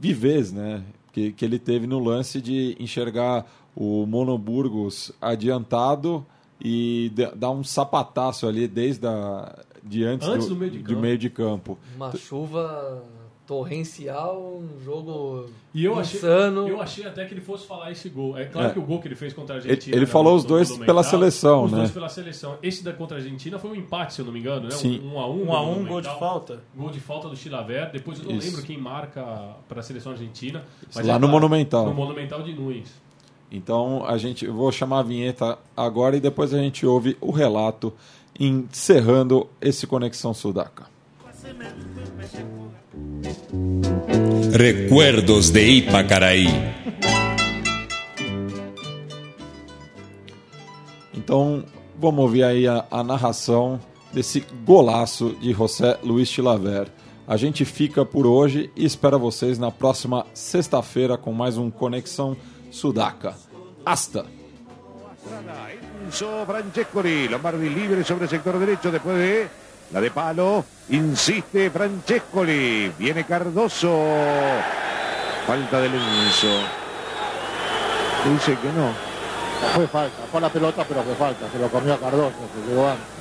[0.00, 0.82] vivez, né?
[1.12, 6.24] Que, que ele teve no lance de enxergar o Monoburgos adiantado
[6.60, 10.96] e dá um sapataço ali desde a, de antes, antes do, do, meio de, de
[10.96, 11.78] meio de campo.
[11.96, 13.02] Uma chuva
[13.48, 16.64] torrencial, um jogo e eu insano.
[16.64, 18.36] Achei, eu achei até que ele fosse falar esse gol.
[18.36, 18.72] É claro é.
[18.72, 19.96] que o gol que ele fez contra a Argentina.
[19.96, 21.78] Ele, ele falou os dois pela seleção, os né?
[21.78, 22.58] Os dois pela seleção.
[22.62, 24.72] Esse da contra a Argentina foi um empate, se eu não me engano, né?
[24.72, 25.00] Sim.
[25.02, 25.46] Um, um a um.
[25.46, 26.62] Um a um, gol de falta.
[26.76, 27.90] Gol de falta do Chilaver.
[27.90, 28.48] Depois eu não Isso.
[28.48, 29.24] lembro quem marca
[29.66, 30.62] para a seleção argentina.
[30.94, 31.86] Lá é no Monumental.
[31.86, 32.92] No Monumental de Nunes.
[33.50, 37.30] Então a gente eu vou chamar a vinheta agora e depois a gente ouve o
[37.30, 37.94] relato
[38.38, 40.86] encerrando esse Conexão Sudaca.
[44.52, 46.48] Recuerdos de Ipacaraí.
[51.14, 51.64] Então
[51.98, 53.80] vamos ouvir aí a, a narração
[54.12, 56.88] desse golaço de José Luiz Chilaver.
[57.26, 62.36] A gente fica por hoje e espera vocês na próxima sexta-feira com mais um Conexão
[62.70, 63.36] Sudaca.
[63.84, 64.24] Hasta.
[66.06, 70.64] Enzo Francescoli, Lombardi libre sobre el sector derecho después de la de palo.
[70.90, 72.92] Insiste Francescoli.
[72.98, 74.04] Viene Cardoso.
[75.46, 76.60] Falta de Enzo.
[78.30, 78.92] Dice que no.
[79.74, 81.50] Fue falta, fue la pelota, pero fue falta.
[81.50, 83.18] Se lo comió a Cardoso, se llegó antes.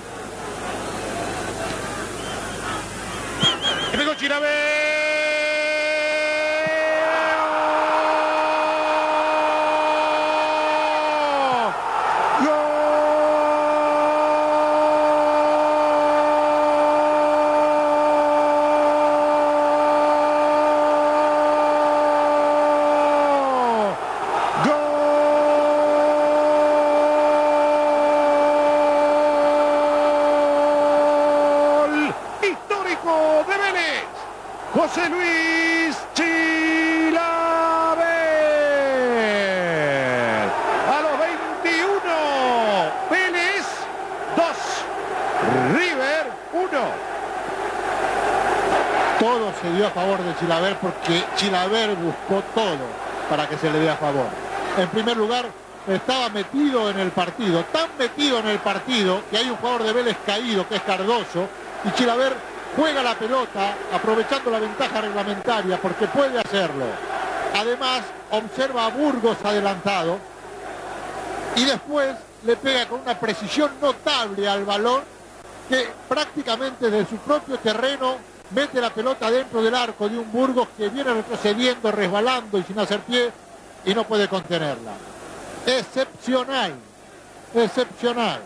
[51.38, 52.86] Chilaver buscó todo
[53.30, 54.26] para que se le dé a favor.
[54.78, 55.46] En primer lugar,
[55.88, 59.94] estaba metido en el partido, tan metido en el partido que hay un jugador de
[59.94, 61.48] Vélez caído que es Cardoso
[61.86, 62.34] y Chilaver
[62.76, 66.86] juega la pelota aprovechando la ventaja reglamentaria porque puede hacerlo.
[67.56, 70.18] Además, observa a Burgos adelantado
[71.56, 72.16] y después
[72.46, 75.02] le pega con una precisión notable al balón
[75.70, 78.18] que prácticamente desde su propio terreno
[78.52, 82.80] mete la pelota dentro del arco de un Burgos que viene retrocediendo, resbalando y sin
[82.80, 83.32] hacer pie
[83.86, 84.94] y no puede contenerla.
[85.66, 86.74] Excepcional,
[87.54, 88.42] excepcional.